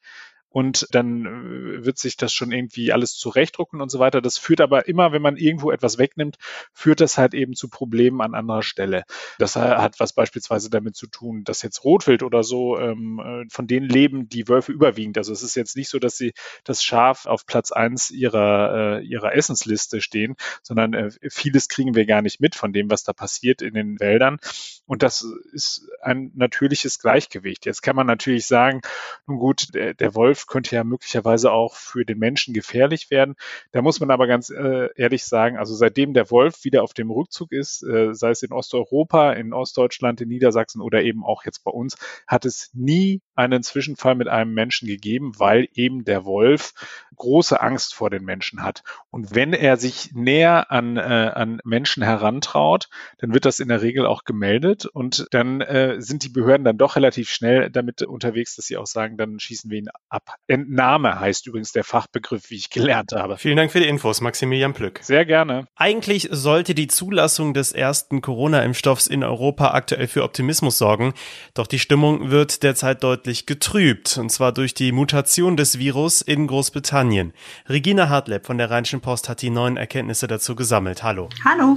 und 0.51 0.87
dann 0.93 1.27
äh, 1.27 1.85
wird 1.85 1.99
sich 1.99 2.17
das 2.17 2.33
schon 2.33 2.53
irgendwie 2.53 2.93
alles 2.93 3.15
zurechtdrucken 3.15 3.81
und 3.81 3.91
so 3.91 3.99
weiter. 3.99 4.21
Das 4.21 4.39
führt 4.39 4.61
aber 4.61 4.89
immer, 4.89 5.13
wenn 5.13 5.23
man 5.23 5.37
irgendwo 5.37 5.71
etwas 5.71 5.99
wegnimmt, 5.99 6.37
führt 6.73 7.01
das 7.01 7.19
halt 7.19 7.35
eben 7.35 7.55
zu 7.55 7.69
Problemen 7.69 8.21
an 8.21 8.35
anderer 8.35 8.63
Stelle. 8.63 9.05
Das 9.39 9.57
hat 9.57 10.01
was 10.01 10.13
beispielsweise 10.13 10.71
damit 10.71 10.97
zu 10.97 11.07
tun, 11.07 11.45
dass 11.45 11.63
jetzt 11.63 11.85
Rotwild 11.85 12.23
oder 12.23 12.43
so 12.43 12.79
ähm, 12.79 13.21
äh, 13.21 13.49
von 13.51 13.67
denen 13.67 13.89
leben 13.89 14.29
die 14.29 14.49
Wölfe 14.49 14.73
überwiegend. 14.73 15.19
Also 15.19 15.33
es 15.33 15.43
ist 15.43 15.55
jetzt 15.55 15.77
nicht 15.77 15.91
so, 15.91 15.99
dass 15.99 16.17
sie 16.17 16.33
das 16.65 16.83
Schaf 16.83 17.27
auf 17.27 17.47
Platz 17.47 17.73
eins 17.73 18.11
ihrer, 18.11 18.99
äh, 18.99 19.05
ihrer 19.05 19.35
Essensliste 19.35 20.01
stehen, 20.01 20.37
sondern 20.63 20.95
äh, 20.95 21.11
vieles 21.29 21.69
kriegen 21.69 21.95
wir 21.95 22.07
gar 22.07 22.23
nicht 22.23 22.41
mit 22.41 22.55
von 22.55 22.73
dem, 22.73 22.91
was 22.91 23.05
da 23.05 23.13
passiert 23.13 23.63
in 23.63 23.75
den 23.75 24.01
Wäldern. 24.01 24.39
Und 24.87 25.03
das 25.03 25.27
ist 25.53 25.87
ein 26.01 26.33
natürliches 26.35 26.99
Gleichgewicht. 26.99 27.67
Jetzt 27.67 27.83
kann 27.83 27.97
man 27.97 28.07
natürlich 28.07 28.47
sagen, 28.47 28.81
nun 29.27 29.39
gut, 29.39 29.75
der, 29.75 29.95
der 29.95 30.15
Wolf 30.15 30.38
Wolf 30.39 30.47
könnte 30.47 30.77
ja 30.77 30.85
möglicherweise 30.85 31.51
auch 31.51 31.75
für 31.75 32.05
den 32.05 32.19
Menschen 32.19 32.55
gefährlich 32.55 33.11
werden. 33.11 33.35
Da 33.73 33.83
muss 33.83 33.99
man 33.99 34.11
aber 34.11 34.27
ganz 34.27 34.51
äh, 34.51 34.89
ehrlich 34.95 35.25
sagen, 35.25 35.57
also 35.57 35.75
seitdem 35.75 36.15
der 36.15 36.31
Wolf 36.31 36.65
wieder 36.65 36.83
auf 36.85 36.95
dem 36.95 37.11
Rückzug 37.11 37.53
ist, 37.53 37.83
äh, 37.83 38.15
sei 38.15 38.31
es 38.31 38.43
in 38.43 38.53
Osteuropa, 38.53 39.33
in 39.33 39.53
Ostdeutschland, 39.53 40.21
in 40.21 40.29
Niedersachsen 40.29 40.81
oder 40.81 41.03
eben 41.03 41.25
auch 41.25 41.45
jetzt 41.45 41.65
bei 41.65 41.73
uns, 41.73 41.97
hat 42.27 42.45
es 42.45 42.71
nie 42.73 43.21
einen 43.35 43.63
Zwischenfall 43.63 44.15
mit 44.15 44.29
einem 44.29 44.55
Menschen 44.55 44.87
gegeben, 44.87 45.33
weil 45.39 45.69
eben 45.75 46.05
der 46.05 46.25
Wolf 46.25 46.75
große 47.17 47.61
Angst 47.61 47.95
vor 47.95 48.11
den 48.11 48.25
Menschen 48.25 48.63
hat. 48.63 48.83
Und 49.11 49.35
wenn 49.35 49.53
er 49.53 49.77
sich 49.77 50.13
näher 50.13 50.71
an, 50.71 50.97
äh, 50.97 51.01
an 51.01 51.61
Menschen 51.65 52.03
herantraut, 52.03 52.89
dann 53.19 53.35
wird 53.35 53.45
das 53.45 53.61
in 53.61 53.69
der 53.69 53.83
Regel 53.83 54.07
auch 54.07 54.25
gemeldet 54.25 54.87
und 54.87 55.27
dann 55.33 55.61
äh, 55.61 56.01
sind 56.01 56.23
die 56.23 56.29
Behörden 56.29 56.65
dann 56.65 56.79
doch 56.79 56.97
relativ 56.97 57.31
schnell 57.31 57.71
damit 57.71 58.03
unterwegs, 58.03 58.55
dass 58.57 58.67
sie 58.67 58.77
auch 58.77 58.87
sagen, 58.87 59.17
dann 59.17 59.41
schießen 59.41 59.71
wir 59.71 59.79
ihn 59.79 59.89
ab. 60.09 60.28
Entnahme 60.47 61.21
heißt 61.21 61.47
übrigens 61.47 61.73
der 61.73 61.85
Fachbegriff, 61.85 62.51
wie 62.51 62.57
ich 62.57 62.71
gelernt 62.71 63.13
habe. 63.13 63.37
Vielen 63.37 63.57
Dank 63.57 63.71
für 63.71 63.81
die 63.81 63.89
Infos, 63.89 64.21
Maximilian 64.21 64.75
Plück. 64.75 65.01
Sehr 65.03 65.25
gerne. 65.25 65.67
Eigentlich 65.77 66.29
sollte 66.31 66.75
die 66.75 66.89
Zulassung 66.89 67.55
des 67.55 67.73
ersten 67.73 68.21
Corona-Impfstoffs 68.21 69.07
in 69.07 69.25
Europa 69.25 69.73
aktuell 69.73 70.07
für 70.07 70.25
Optimismus 70.25 70.79
sorgen, 70.79 71.15
doch 71.55 71.67
die 71.67 71.79
Stimmung 71.79 72.31
wird 72.31 72.63
derzeit 72.63 73.03
deutlich 73.03 73.47
getrübt, 73.47 74.19
und 74.19 74.31
zwar 74.31 74.53
durch 74.53 74.75
die 74.75 74.93
Mutation 74.93 75.57
des 75.57 75.79
Virus 75.79 76.21
in 76.21 76.47
Großbritannien. 76.47 77.33
Regina 77.69 78.09
Hartleb 78.09 78.47
von 78.47 78.59
der 78.59 78.71
Rheinischen 78.71 79.01
Post 79.01 79.29
hat 79.29 79.43
die 79.43 79.51
neuen 79.51 79.77
Erkenntnisse 79.77 80.27
dazu 80.27 80.55
gesammelt. 80.57 81.03
Hallo. 81.03 81.29
Hallo. 81.45 81.77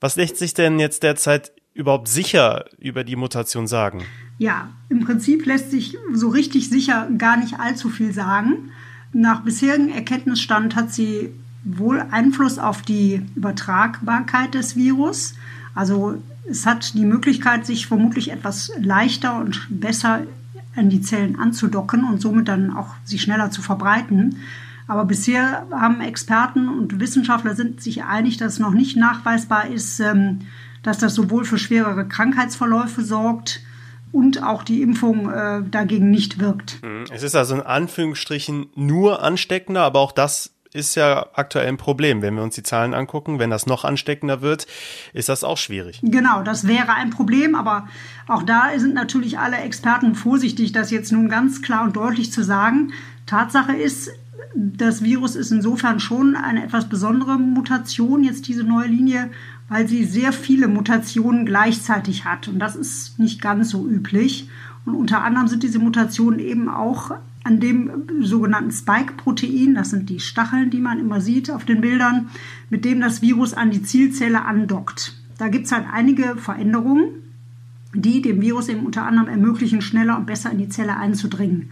Was 0.00 0.16
lässt 0.16 0.36
sich 0.36 0.54
denn 0.54 0.78
jetzt 0.78 1.02
derzeit 1.02 1.52
überhaupt 1.74 2.08
sicher 2.08 2.66
über 2.78 3.04
die 3.04 3.16
Mutation 3.16 3.66
sagen? 3.66 4.04
Ja, 4.38 4.68
im 4.88 5.00
Prinzip 5.00 5.44
lässt 5.46 5.70
sich 5.70 5.98
so 6.12 6.28
richtig 6.28 6.70
sicher 6.70 7.08
gar 7.18 7.36
nicht 7.36 7.58
allzu 7.58 7.88
viel 7.88 8.12
sagen. 8.12 8.70
Nach 9.12 9.40
bisherigem 9.42 9.88
Erkenntnisstand 9.88 10.76
hat 10.76 10.92
sie 10.92 11.30
wohl 11.64 12.02
Einfluss 12.10 12.58
auf 12.58 12.82
die 12.82 13.22
Übertragbarkeit 13.34 14.54
des 14.54 14.76
Virus. 14.76 15.34
Also 15.74 16.22
es 16.48 16.66
hat 16.66 16.94
die 16.94 17.04
Möglichkeit, 17.04 17.66
sich 17.66 17.86
vermutlich 17.86 18.30
etwas 18.30 18.70
leichter 18.78 19.38
und 19.38 19.66
besser 19.68 20.22
an 20.76 20.88
die 20.88 21.02
Zellen 21.02 21.38
anzudocken 21.38 22.04
und 22.04 22.20
somit 22.20 22.48
dann 22.48 22.74
auch 22.74 22.94
sich 23.04 23.22
schneller 23.22 23.50
zu 23.50 23.60
verbreiten. 23.60 24.36
Aber 24.86 25.04
bisher 25.04 25.66
haben 25.70 26.00
Experten 26.00 26.68
und 26.68 27.00
Wissenschaftler 27.00 27.54
sind 27.54 27.82
sich 27.82 28.04
einig, 28.04 28.36
dass 28.38 28.54
es 28.54 28.58
noch 28.58 28.72
nicht 28.72 28.96
nachweisbar 28.96 29.66
ist, 29.66 30.00
ähm, 30.00 30.40
dass 30.82 30.98
das 30.98 31.14
sowohl 31.14 31.44
für 31.44 31.58
schwerere 31.58 32.06
Krankheitsverläufe 32.06 33.02
sorgt 33.02 33.60
und 34.12 34.42
auch 34.42 34.62
die 34.62 34.82
Impfung 34.82 35.30
äh, 35.30 35.62
dagegen 35.70 36.10
nicht 36.10 36.38
wirkt. 36.38 36.82
Mhm. 36.82 37.04
Es 37.12 37.22
ist 37.22 37.34
also 37.34 37.54
in 37.54 37.62
Anführungsstrichen 37.62 38.66
nur 38.74 39.22
ansteckender, 39.22 39.82
aber 39.82 40.00
auch 40.00 40.12
das 40.12 40.52
ist 40.72 40.94
ja 40.94 41.26
aktuell 41.32 41.66
ein 41.66 41.76
Problem. 41.76 42.22
Wenn 42.22 42.34
wir 42.34 42.42
uns 42.42 42.54
die 42.54 42.62
Zahlen 42.62 42.94
angucken, 42.94 43.38
wenn 43.38 43.50
das 43.50 43.66
noch 43.66 43.84
ansteckender 43.84 44.42
wird, 44.42 44.66
ist 45.12 45.28
das 45.28 45.44
auch 45.44 45.56
schwierig. 45.56 46.00
Genau, 46.02 46.42
das 46.42 46.66
wäre 46.66 46.94
ein 46.94 47.10
Problem, 47.10 47.54
aber 47.54 47.88
auch 48.26 48.42
da 48.42 48.70
sind 48.76 48.94
natürlich 48.94 49.38
alle 49.38 49.58
Experten 49.58 50.14
vorsichtig, 50.14 50.72
das 50.72 50.90
jetzt 50.90 51.12
nun 51.12 51.28
ganz 51.28 51.62
klar 51.62 51.84
und 51.84 51.96
deutlich 51.96 52.32
zu 52.32 52.42
sagen. 52.42 52.92
Tatsache 53.26 53.72
ist, 53.72 54.10
das 54.54 55.02
Virus 55.02 55.36
ist 55.36 55.52
insofern 55.52 56.00
schon 56.00 56.34
eine 56.36 56.64
etwas 56.64 56.88
besondere 56.88 57.38
Mutation, 57.38 58.24
jetzt 58.24 58.48
diese 58.48 58.64
neue 58.64 58.88
Linie, 58.88 59.30
weil 59.68 59.86
sie 59.86 60.04
sehr 60.04 60.32
viele 60.32 60.68
Mutationen 60.68 61.44
gleichzeitig 61.44 62.24
hat. 62.24 62.48
Und 62.48 62.58
das 62.58 62.76
ist 62.76 63.18
nicht 63.18 63.40
ganz 63.40 63.70
so 63.70 63.86
üblich. 63.86 64.48
Und 64.86 64.94
unter 64.94 65.22
anderem 65.22 65.48
sind 65.48 65.62
diese 65.62 65.78
Mutationen 65.78 66.40
eben 66.40 66.68
auch 66.68 67.12
an 67.44 67.60
dem 67.60 68.06
sogenannten 68.20 68.70
Spike-Protein, 68.72 69.74
das 69.74 69.90
sind 69.90 70.10
die 70.10 70.20
Stacheln, 70.20 70.70
die 70.70 70.80
man 70.80 70.98
immer 70.98 71.20
sieht 71.20 71.50
auf 71.50 71.64
den 71.64 71.80
Bildern, 71.80 72.28
mit 72.68 72.84
dem 72.84 73.00
das 73.00 73.22
Virus 73.22 73.54
an 73.54 73.70
die 73.70 73.82
Zielzelle 73.82 74.44
andockt. 74.44 75.14
Da 75.38 75.48
gibt 75.48 75.66
es 75.66 75.72
halt 75.72 75.86
einige 75.90 76.36
Veränderungen, 76.36 77.08
die 77.94 78.20
dem 78.20 78.42
Virus 78.42 78.68
eben 78.68 78.84
unter 78.84 79.06
anderem 79.06 79.28
ermöglichen, 79.28 79.80
schneller 79.80 80.18
und 80.18 80.26
besser 80.26 80.50
in 80.50 80.58
die 80.58 80.68
Zelle 80.68 80.96
einzudringen. 80.96 81.70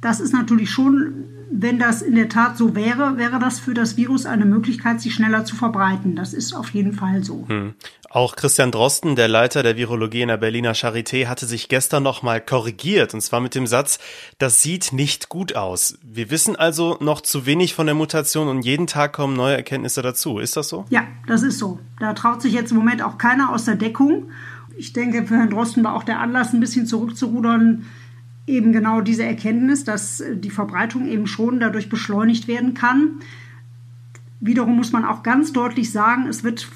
Das 0.00 0.20
ist 0.20 0.32
natürlich 0.32 0.70
schon 0.70 1.24
wenn 1.50 1.78
das 1.78 2.02
in 2.02 2.14
der 2.14 2.28
Tat 2.28 2.56
so 2.56 2.74
wäre, 2.74 3.16
wäre 3.16 3.38
das 3.38 3.58
für 3.58 3.74
das 3.74 3.96
Virus 3.96 4.26
eine 4.26 4.44
Möglichkeit, 4.44 5.00
sich 5.00 5.14
schneller 5.14 5.44
zu 5.44 5.56
verbreiten. 5.56 6.16
Das 6.16 6.34
ist 6.34 6.54
auf 6.54 6.70
jeden 6.70 6.92
Fall 6.92 7.24
so. 7.24 7.46
Hm. 7.48 7.74
Auch 8.10 8.36
Christian 8.36 8.70
Drosten, 8.70 9.16
der 9.16 9.28
Leiter 9.28 9.62
der 9.62 9.76
Virologie 9.76 10.22
in 10.22 10.28
der 10.28 10.38
Berliner 10.38 10.74
Charité, 10.74 11.26
hatte 11.26 11.46
sich 11.46 11.68
gestern 11.68 12.02
nochmal 12.02 12.40
korrigiert, 12.40 13.12
und 13.12 13.20
zwar 13.20 13.40
mit 13.40 13.54
dem 13.54 13.66
Satz, 13.66 13.98
das 14.38 14.62
sieht 14.62 14.92
nicht 14.92 15.28
gut 15.28 15.56
aus. 15.56 15.98
Wir 16.02 16.30
wissen 16.30 16.56
also 16.56 16.96
noch 17.00 17.20
zu 17.20 17.44
wenig 17.44 17.74
von 17.74 17.86
der 17.86 17.94
Mutation 17.94 18.48
und 18.48 18.62
jeden 18.62 18.86
Tag 18.86 19.12
kommen 19.12 19.36
neue 19.36 19.56
Erkenntnisse 19.56 20.00
dazu. 20.00 20.38
Ist 20.38 20.56
das 20.56 20.68
so? 20.68 20.86
Ja, 20.90 21.02
das 21.26 21.42
ist 21.42 21.58
so. 21.58 21.80
Da 22.00 22.14
traut 22.14 22.40
sich 22.40 22.54
jetzt 22.54 22.70
im 22.70 22.78
Moment 22.78 23.02
auch 23.02 23.18
keiner 23.18 23.52
aus 23.52 23.64
der 23.64 23.74
Deckung. 23.74 24.30
Ich 24.76 24.92
denke, 24.92 25.26
für 25.26 25.36
Herrn 25.36 25.50
Drosten 25.50 25.84
war 25.84 25.94
auch 25.94 26.04
der 26.04 26.20
Anlass, 26.20 26.54
ein 26.54 26.60
bisschen 26.60 26.86
zurückzurudern, 26.86 27.84
eben 28.48 28.72
genau 28.72 29.00
diese 29.00 29.24
Erkenntnis, 29.24 29.84
dass 29.84 30.22
die 30.34 30.50
Verbreitung 30.50 31.06
eben 31.06 31.26
schon 31.26 31.60
dadurch 31.60 31.88
beschleunigt 31.88 32.48
werden 32.48 32.74
kann. 32.74 33.20
Wiederum 34.40 34.76
muss 34.76 34.92
man 34.92 35.04
auch 35.04 35.22
ganz 35.22 35.52
deutlich 35.52 35.90
sagen, 35.90 36.26
es 36.28 36.44
wird 36.44 36.68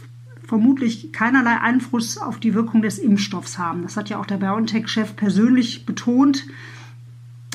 vermutlich 0.44 1.12
keinerlei 1.12 1.58
Einfluss 1.58 2.18
auf 2.18 2.38
die 2.38 2.54
Wirkung 2.54 2.82
des 2.82 2.98
Impfstoffs 2.98 3.56
haben. 3.56 3.82
Das 3.82 3.96
hat 3.96 4.10
ja 4.10 4.18
auch 4.18 4.26
der 4.26 4.36
BioNTech-Chef 4.36 5.16
persönlich 5.16 5.86
betont, 5.86 6.46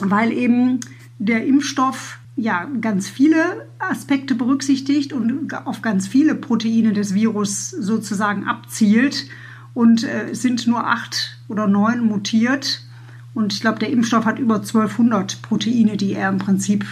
weil 0.01 0.31
eben 0.31 0.79
der 1.19 1.45
Impfstoff 1.45 2.19
ja 2.35 2.67
ganz 2.81 3.09
viele 3.09 3.67
Aspekte 3.79 4.35
berücksichtigt 4.35 5.11
und 5.13 5.53
auf 5.65 5.81
ganz 5.81 6.07
viele 6.07 6.35
Proteine 6.35 6.93
des 6.93 7.13
Virus 7.13 7.71
sozusagen 7.71 8.45
abzielt. 8.45 9.27
Und 9.73 10.03
äh, 10.03 10.29
es 10.31 10.41
sind 10.41 10.65
nur 10.65 10.87
acht 10.87 11.37
oder 11.47 11.67
neun 11.67 12.05
mutiert. 12.05 12.86
Und 13.37 13.53
ich 13.53 13.61
glaube, 13.61 13.77
der 13.77 13.91
Impfstoff 13.91 14.25
hat 14.25 14.39
über 14.39 14.55
1200 14.55 15.43
Proteine, 15.43 15.95
die 15.95 16.13
er 16.13 16.29
im 16.29 16.39
Prinzip 16.39 16.83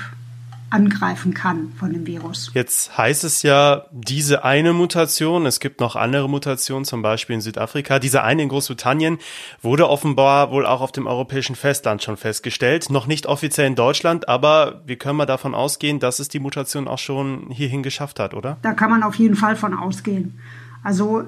angreifen 0.70 1.34
kann 1.34 1.72
von 1.80 1.92
dem 1.92 2.06
Virus. 2.06 2.52
Jetzt 2.54 2.96
heißt 2.96 3.24
es 3.24 3.42
ja, 3.42 3.86
diese 3.92 4.44
eine 4.44 4.72
Mutation, 4.72 5.48
es 5.48 5.60
gibt 5.60 5.80
noch 5.80 5.96
andere 5.96 6.30
Mutationen, 6.30 6.86
zum 6.86 7.02
Beispiel 7.02 7.34
in 7.34 7.42
Südafrika, 7.42 7.98
diese 7.98 8.22
eine 8.22 8.44
in 8.44 8.50
Großbritannien 8.50 9.18
wurde 9.64 9.90
offenbar 9.90 10.52
wohl 10.52 10.68
auch 10.68 10.82
auf 10.82 10.92
dem 10.92 11.08
europäischen 11.08 11.56
Festland 11.56 12.04
schon 12.04 12.16
festgestellt, 12.16 12.92
noch 12.92 13.08
nicht 13.08 13.26
offiziell 13.26 13.66
in 13.66 13.76
Deutschland, 13.76 14.30
aber 14.30 14.84
wir 14.86 14.98
können 14.98 15.18
mal 15.18 15.26
davon 15.26 15.56
ausgehen, 15.56 16.00
dass 16.00 16.20
es 16.20 16.30
die 16.30 16.40
Mutation 16.40 16.88
auch 16.88 17.00
schon 17.00 17.50
hierhin 17.50 17.82
geschafft 17.82 18.20
hat, 18.20 18.36
oder? 18.36 18.58
Da 18.62 18.74
kann 18.74 18.92
man 18.92 19.02
auf 19.02 19.16
jeden 19.16 19.36
Fall 19.36 19.56
von 19.56 19.74
ausgehen. 19.74 20.40
Also 20.84 21.24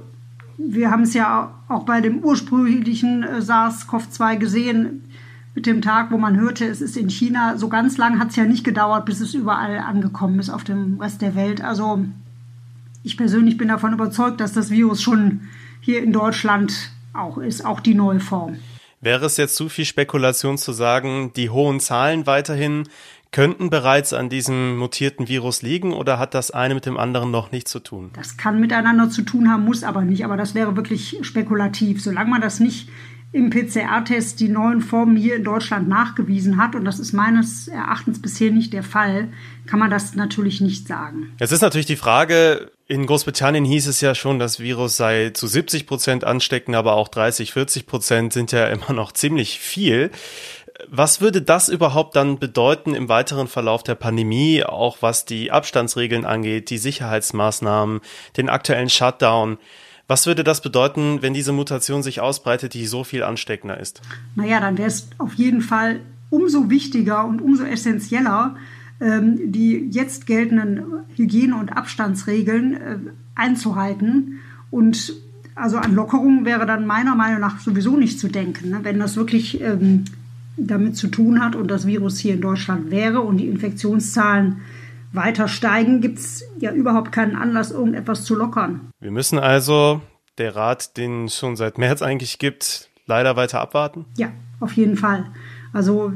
wir 0.58 0.92
haben 0.92 1.04
es 1.04 1.14
ja 1.14 1.54
auch 1.68 1.84
bei 1.84 2.02
dem 2.02 2.20
ursprünglichen 2.20 3.24
äh, 3.24 3.42
SARS-CoV-2 3.42 4.38
gesehen, 4.38 5.04
mit 5.58 5.66
dem 5.66 5.82
Tag, 5.82 6.12
wo 6.12 6.20
man 6.20 6.40
hörte, 6.40 6.66
es 6.66 6.82
ist 6.82 6.96
in 6.96 7.10
China. 7.10 7.58
So 7.58 7.68
ganz 7.68 7.98
lang 7.98 8.20
hat 8.20 8.30
es 8.30 8.36
ja 8.36 8.44
nicht 8.44 8.64
gedauert, 8.64 9.06
bis 9.06 9.22
es 9.22 9.34
überall 9.34 9.80
angekommen 9.80 10.38
ist 10.40 10.52
auf 10.52 10.64
dem 10.64 11.02
Rest 11.02 11.24
der 11.24 11.34
Welt. 11.34 11.62
Also 11.62 12.06
ich 13.02 13.18
persönlich 13.18 13.58
bin 13.58 13.70
davon 13.70 13.92
überzeugt, 13.92 14.40
dass 14.40 14.54
das 14.54 14.70
Virus 14.70 15.02
schon 15.02 15.48
hier 15.82 16.04
in 16.04 16.14
Deutschland 16.14 16.92
auch 17.12 17.40
ist, 17.40 17.66
auch 17.66 17.80
die 17.80 17.96
neue 17.96 18.20
Form. 18.20 18.58
Wäre 19.02 19.26
es 19.26 19.38
jetzt 19.38 19.56
zu 19.56 19.68
viel 19.68 19.86
Spekulation 19.86 20.60
zu 20.60 20.74
sagen, 20.74 21.32
die 21.36 21.50
hohen 21.50 21.80
Zahlen 21.80 22.28
weiterhin 22.28 22.84
könnten 23.32 23.70
bereits 23.70 24.14
an 24.14 24.30
diesem 24.30 24.78
mutierten 24.78 25.28
Virus 25.28 25.62
liegen 25.62 25.94
oder 25.94 26.20
hat 26.20 26.34
das 26.34 26.52
eine 26.52 26.74
mit 26.76 26.86
dem 26.86 26.98
anderen 26.98 27.32
noch 27.32 27.52
nichts 27.52 27.72
zu 27.72 27.80
tun? 27.80 28.12
Das 28.14 28.38
kann 28.38 28.60
miteinander 28.60 29.10
zu 29.10 29.22
tun 29.24 29.50
haben, 29.50 29.66
muss 29.66 29.84
aber 29.84 30.02
nicht. 30.02 30.26
Aber 30.26 30.38
das 30.38 30.56
wäre 30.56 30.76
wirklich 30.76 31.18
spekulativ. 31.22 32.02
Solange 32.02 32.30
man 32.30 32.42
das 32.42 32.60
nicht 32.60 32.90
im 33.34 33.50
PCR-Test 33.50 34.40
die 34.40 34.48
neuen 34.48 34.82
Formen 34.82 35.18
hier 35.18 35.36
in 35.36 35.44
Deutschland 35.44 35.88
nachgewiesen 35.88 36.58
hat, 36.58 36.76
und 36.76 36.86
das 36.86 37.00
ist 37.00 37.12
meines 37.12 37.68
Erachtens 37.68 38.22
bisher 38.22 38.52
nicht 38.52 38.72
der 38.74 38.84
Fall, 38.84 39.30
kann 39.66 39.80
man 39.80 39.92
das 39.92 40.16
natürlich 40.16 40.62
nicht 40.62 40.88
sagen. 40.88 41.34
Jetzt 41.40 41.52
ist 41.52 41.62
natürlich 41.62 41.86
die 41.86 41.98
Frage, 41.98 42.72
in 42.88 43.06
Großbritannien 43.06 43.66
hieß 43.66 43.88
es 43.88 44.00
ja 44.00 44.16
schon, 44.16 44.40
das 44.40 44.60
Virus 44.62 44.96
sei 44.96 45.32
zu 45.32 45.46
70 45.46 45.88
Prozent 45.88 46.24
ansteckend, 46.24 46.76
aber 46.76 46.94
auch 46.94 47.10
30, 47.10 47.52
40 47.52 47.86
Prozent 47.86 48.34
sind 48.34 48.54
ja 48.54 48.66
immer 48.68 48.94
noch 48.94 49.12
ziemlich 49.12 49.60
viel. 49.60 50.10
Was 50.90 51.22
würde 51.22 51.42
das 51.42 51.70
überhaupt 51.70 52.16
dann 52.16 52.38
bedeuten 52.38 52.94
im 52.94 53.10
weiteren 53.10 53.48
Verlauf 53.48 53.84
der 53.84 53.96
Pandemie, 53.96 54.64
auch 54.64 54.98
was 55.02 55.26
die 55.26 55.52
Abstandsregeln 55.52 56.24
angeht, 56.24 56.70
die 56.70 56.78
Sicherheitsmaßnahmen, 56.78 58.02
den 58.38 58.50
aktuellen 58.50 58.90
Shutdown? 58.90 59.58
Was 60.08 60.26
würde 60.28 60.44
das 60.44 60.62
bedeuten, 60.62 61.22
wenn 61.22 61.34
diese 61.34 61.52
Mutation 61.52 62.04
sich 62.04 62.22
ausbreitet, 62.22 62.74
die 62.74 62.86
so 62.86 63.04
viel 63.04 63.24
ansteckender 63.24 63.80
ist? 63.80 64.02
Naja, 64.36 64.60
dann 64.60 64.78
wäre 64.78 64.88
es 64.88 65.10
auf 65.18 65.34
jeden 65.34 65.62
Fall 65.62 66.00
umso 66.30 66.70
wichtiger 66.70 67.26
und 67.26 67.42
umso 67.42 67.64
essentieller, 67.64 68.56
ähm, 69.02 69.52
die 69.52 69.90
jetzt 69.92 70.26
geltenden 70.26 70.84
Hygiene- 71.16 71.56
und 71.58 71.70
Abstandsregeln 71.70 72.74
äh, 72.76 72.98
einzuhalten. 73.36 74.40
Und 74.72 75.14
also 75.56 75.78
an 75.78 75.94
Lockerungen 75.94 76.46
wäre 76.46 76.66
dann 76.66 76.86
meiner 76.86 77.16
Meinung 77.16 77.42
nach 77.42 77.60
sowieso 77.60 77.98
nicht 77.98 78.20
zu 78.20 78.28
denken. 78.28 78.70
Ne? 78.70 78.80
Wenn 78.84 79.00
das 79.00 79.18
wirklich 79.18 79.60
ähm, 79.60 80.06
damit 80.58 80.98
zu 80.98 81.08
tun 81.08 81.44
hat 81.44 81.56
und 81.56 81.70
das 81.70 81.86
Virus 81.86 82.18
hier 82.18 82.34
in 82.34 82.42
Deutschland 82.42 82.92
wäre 82.92 83.22
und 83.22 83.38
die 83.38 83.48
Infektionszahlen 83.48 84.58
weiter 85.14 85.48
steigen, 85.48 86.02
gibt 86.02 86.20
es 86.20 86.44
ja 86.60 86.72
überhaupt 86.72 87.12
keinen 87.12 87.36
Anlass, 87.36 87.72
irgendetwas 87.72 88.26
zu 88.26 88.36
lockern. 88.36 88.82
Wir 89.00 89.12
müssen 89.12 89.40
also 89.40 90.02
der 90.38 90.56
Rat, 90.56 90.98
den 90.98 91.26
es 91.26 91.38
schon 91.38 91.56
seit 91.56 91.78
März 91.78 92.02
eigentlich 92.02 92.40
gibt, 92.40 92.90
leider 93.06 93.36
weiter 93.36 93.62
abwarten? 93.62 94.06
Ja, 94.18 94.32
auf 94.60 94.74
jeden 94.74 94.98
Fall. 94.98 95.26
Also 95.74 96.14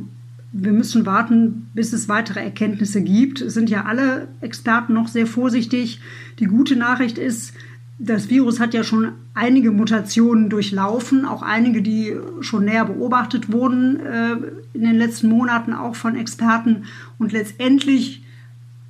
wir 0.52 0.74
müssen 0.74 1.06
warten, 1.06 1.70
bis 1.74 1.94
es 1.94 2.10
weitere 2.10 2.42
Erkenntnisse 2.42 3.02
gibt. 3.02 3.42
Es 3.42 3.54
sind 3.54 3.70
ja 3.70 3.86
alle 3.86 4.28
Experten 4.42 4.94
noch 4.94 5.08
sehr 5.08 5.26
vorsichtig. 5.26 6.02
Die 6.40 6.46
gute 6.46 6.76
Nachricht 6.76 7.18
ist, 7.18 7.54
das 8.04 8.30
Virus 8.30 8.60
hat 8.60 8.74
ja 8.74 8.84
schon 8.84 9.12
einige 9.36 9.72
Mutationen 9.72 10.50
durchlaufen, 10.50 11.26
auch 11.26 11.44
einige, 11.44 11.84
die 11.84 12.16
schon 12.40 12.66
näher 12.66 12.86
beobachtet 12.86 13.52
wurden 13.52 14.00
äh, 14.00 14.34
in 14.74 14.82
den 14.82 14.96
letzten 14.96 15.30
Monaten, 15.30 15.74
auch 15.74 15.96
von 15.96 16.16
Experten. 16.16 16.86
Und 17.20 17.32
letztendlich 17.32 18.24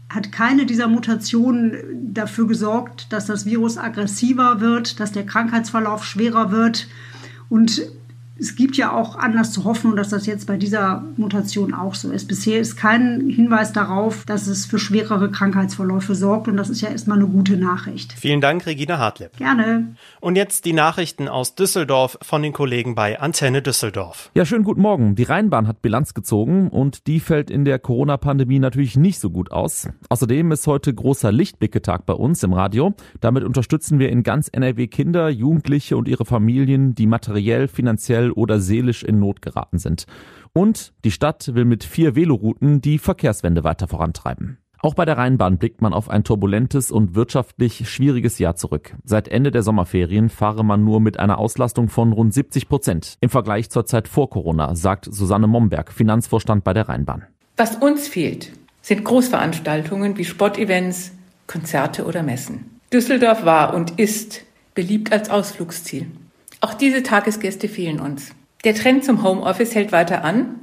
hat 0.09 0.31
keine 0.31 0.65
dieser 0.65 0.87
Mutationen 0.87 1.73
dafür 2.13 2.47
gesorgt, 2.47 3.11
dass 3.11 3.25
das 3.25 3.45
Virus 3.45 3.77
aggressiver 3.77 4.61
wird, 4.61 5.01
dass 5.01 5.11
der 5.11 5.25
Krankheitsverlauf 5.25 6.05
schwerer 6.05 6.51
wird. 6.51 6.87
Und 7.49 7.81
es 8.41 8.55
gibt 8.55 8.75
ja 8.75 8.91
auch 8.91 9.15
Anlass 9.17 9.51
zu 9.51 9.65
hoffen, 9.65 9.95
dass 9.95 10.09
das 10.09 10.25
jetzt 10.25 10.47
bei 10.47 10.57
dieser 10.57 11.03
Mutation 11.15 11.75
auch 11.75 11.93
so 11.93 12.11
ist. 12.11 12.27
Bisher 12.27 12.59
ist 12.59 12.75
kein 12.75 13.29
Hinweis 13.29 13.71
darauf, 13.71 14.25
dass 14.25 14.47
es 14.47 14.65
für 14.65 14.79
schwerere 14.79 15.29
Krankheitsverläufe 15.29 16.15
sorgt 16.15 16.47
und 16.47 16.57
das 16.57 16.69
ist 16.69 16.81
ja 16.81 16.89
erstmal 16.89 17.19
eine 17.19 17.27
gute 17.27 17.55
Nachricht. 17.55 18.13
Vielen 18.13 18.41
Dank, 18.41 18.65
Regina 18.65 18.97
Hartlepp. 18.97 19.37
Gerne. 19.37 19.95
Und 20.21 20.37
jetzt 20.37 20.65
die 20.65 20.73
Nachrichten 20.73 21.27
aus 21.27 21.53
Düsseldorf 21.53 22.17
von 22.23 22.41
den 22.41 22.51
Kollegen 22.51 22.95
bei 22.95 23.19
Antenne 23.19 23.61
Düsseldorf. 23.61 24.31
Ja, 24.33 24.43
schönen 24.43 24.63
guten 24.63 24.81
Morgen. 24.81 25.13
Die 25.15 25.23
Rheinbahn 25.23 25.67
hat 25.67 25.83
Bilanz 25.83 26.15
gezogen 26.15 26.69
und 26.69 27.05
die 27.05 27.19
fällt 27.19 27.51
in 27.51 27.63
der 27.63 27.77
Corona-Pandemie 27.77 28.57
natürlich 28.57 28.97
nicht 28.97 29.19
so 29.19 29.29
gut 29.29 29.51
aus. 29.51 29.87
Außerdem 30.09 30.51
ist 30.51 30.65
heute 30.65 30.91
großer 30.91 31.31
Lichtblicketag 31.31 32.07
bei 32.07 32.13
uns 32.13 32.41
im 32.41 32.53
Radio. 32.53 32.95
Damit 33.19 33.43
unterstützen 33.43 33.99
wir 33.99 34.09
in 34.09 34.23
ganz 34.23 34.49
NRW 34.51 34.87
Kinder, 34.87 35.29
Jugendliche 35.29 35.95
und 35.95 36.07
ihre 36.07 36.25
Familien, 36.25 36.95
die 36.95 37.05
materiell, 37.05 37.67
finanziell 37.67 38.30
oder 38.33 38.59
seelisch 38.59 39.03
in 39.03 39.19
Not 39.19 39.41
geraten 39.41 39.77
sind. 39.77 40.05
Und 40.53 40.93
die 41.03 41.11
Stadt 41.11 41.53
will 41.53 41.65
mit 41.65 41.83
vier 41.83 42.15
Velorouten 42.15 42.81
die 42.81 42.97
Verkehrswende 42.97 43.63
weiter 43.63 43.87
vorantreiben. 43.87 44.57
Auch 44.83 44.95
bei 44.95 45.05
der 45.05 45.17
Rheinbahn 45.17 45.59
blickt 45.59 45.81
man 45.81 45.93
auf 45.93 46.09
ein 46.09 46.23
turbulentes 46.23 46.89
und 46.89 47.13
wirtschaftlich 47.13 47.87
schwieriges 47.87 48.39
Jahr 48.39 48.55
zurück. 48.55 48.95
Seit 49.03 49.27
Ende 49.27 49.51
der 49.51 49.61
Sommerferien 49.61 50.29
fahre 50.29 50.65
man 50.65 50.83
nur 50.83 50.99
mit 50.99 51.19
einer 51.19 51.37
Auslastung 51.37 51.87
von 51.87 52.11
rund 52.13 52.33
70 52.33 52.67
Prozent 52.67 53.15
im 53.21 53.29
Vergleich 53.29 53.69
zur 53.69 53.85
Zeit 53.85 54.07
vor 54.07 54.31
Corona, 54.31 54.73
sagt 54.75 55.05
Susanne 55.05 55.45
Momberg, 55.45 55.91
Finanzvorstand 55.91 56.63
bei 56.63 56.73
der 56.73 56.89
Rheinbahn. 56.89 57.27
Was 57.57 57.75
uns 57.75 58.07
fehlt, 58.07 58.51
sind 58.81 59.05
Großveranstaltungen 59.05 60.17
wie 60.17 60.25
Sportevents, 60.25 61.11
Konzerte 61.45 62.05
oder 62.05 62.23
Messen. 62.23 62.79
Düsseldorf 62.91 63.45
war 63.45 63.75
und 63.75 63.99
ist 63.99 64.41
beliebt 64.73 65.11
als 65.11 65.29
Ausflugsziel. 65.29 66.07
Auch 66.61 66.75
diese 66.75 67.01
Tagesgäste 67.01 67.67
fehlen 67.67 67.99
uns. 67.99 68.33
Der 68.63 68.75
Trend 68.75 69.03
zum 69.03 69.23
Homeoffice 69.23 69.73
hält 69.73 69.91
weiter 69.91 70.23
an 70.23 70.55